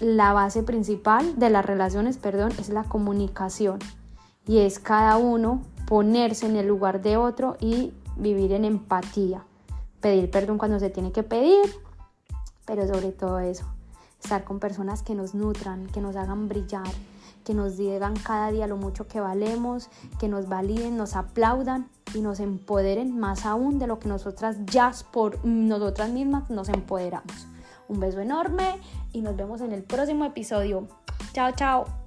la 0.00 0.34
base 0.34 0.62
principal 0.62 1.38
de 1.38 1.48
las 1.48 1.64
relaciones, 1.64 2.18
perdón, 2.18 2.52
es 2.60 2.68
la 2.68 2.84
comunicación 2.84 3.78
y 4.46 4.58
es 4.58 4.78
cada 4.78 5.16
uno 5.16 5.62
ponerse 5.86 6.44
en 6.44 6.56
el 6.56 6.68
lugar 6.68 7.00
de 7.00 7.16
otro 7.16 7.56
y 7.58 7.94
vivir 8.18 8.52
en 8.52 8.66
empatía, 8.66 9.46
pedir 10.02 10.30
perdón 10.30 10.58
cuando 10.58 10.78
se 10.78 10.90
tiene 10.90 11.10
que 11.10 11.22
pedir, 11.22 11.64
pero 12.64 12.86
sobre 12.86 13.12
todo 13.12 13.38
eso, 13.38 13.66
estar 14.22 14.44
con 14.44 14.58
personas 14.58 15.02
que 15.02 15.14
nos 15.14 15.34
nutran, 15.34 15.86
que 15.86 16.00
nos 16.00 16.16
hagan 16.16 16.48
brillar, 16.48 16.90
que 17.44 17.54
nos 17.54 17.76
digan 17.76 18.14
cada 18.16 18.50
día 18.50 18.66
lo 18.66 18.76
mucho 18.76 19.06
que 19.06 19.20
valemos, 19.20 19.90
que 20.18 20.28
nos 20.28 20.48
validen, 20.48 20.96
nos 20.96 21.14
aplaudan 21.14 21.88
y 22.14 22.20
nos 22.20 22.40
empoderen 22.40 23.18
más 23.18 23.44
aún 23.44 23.78
de 23.78 23.86
lo 23.86 23.98
que 23.98 24.08
nosotras 24.08 24.56
ya 24.66 24.92
por 25.12 25.44
nosotras 25.44 26.10
mismas 26.10 26.48
nos 26.50 26.68
empoderamos. 26.68 27.46
Un 27.88 28.00
beso 28.00 28.20
enorme 28.20 28.80
y 29.12 29.20
nos 29.20 29.36
vemos 29.36 29.60
en 29.60 29.72
el 29.72 29.82
próximo 29.82 30.24
episodio. 30.24 30.88
Chao, 31.32 31.52
chao. 31.52 32.03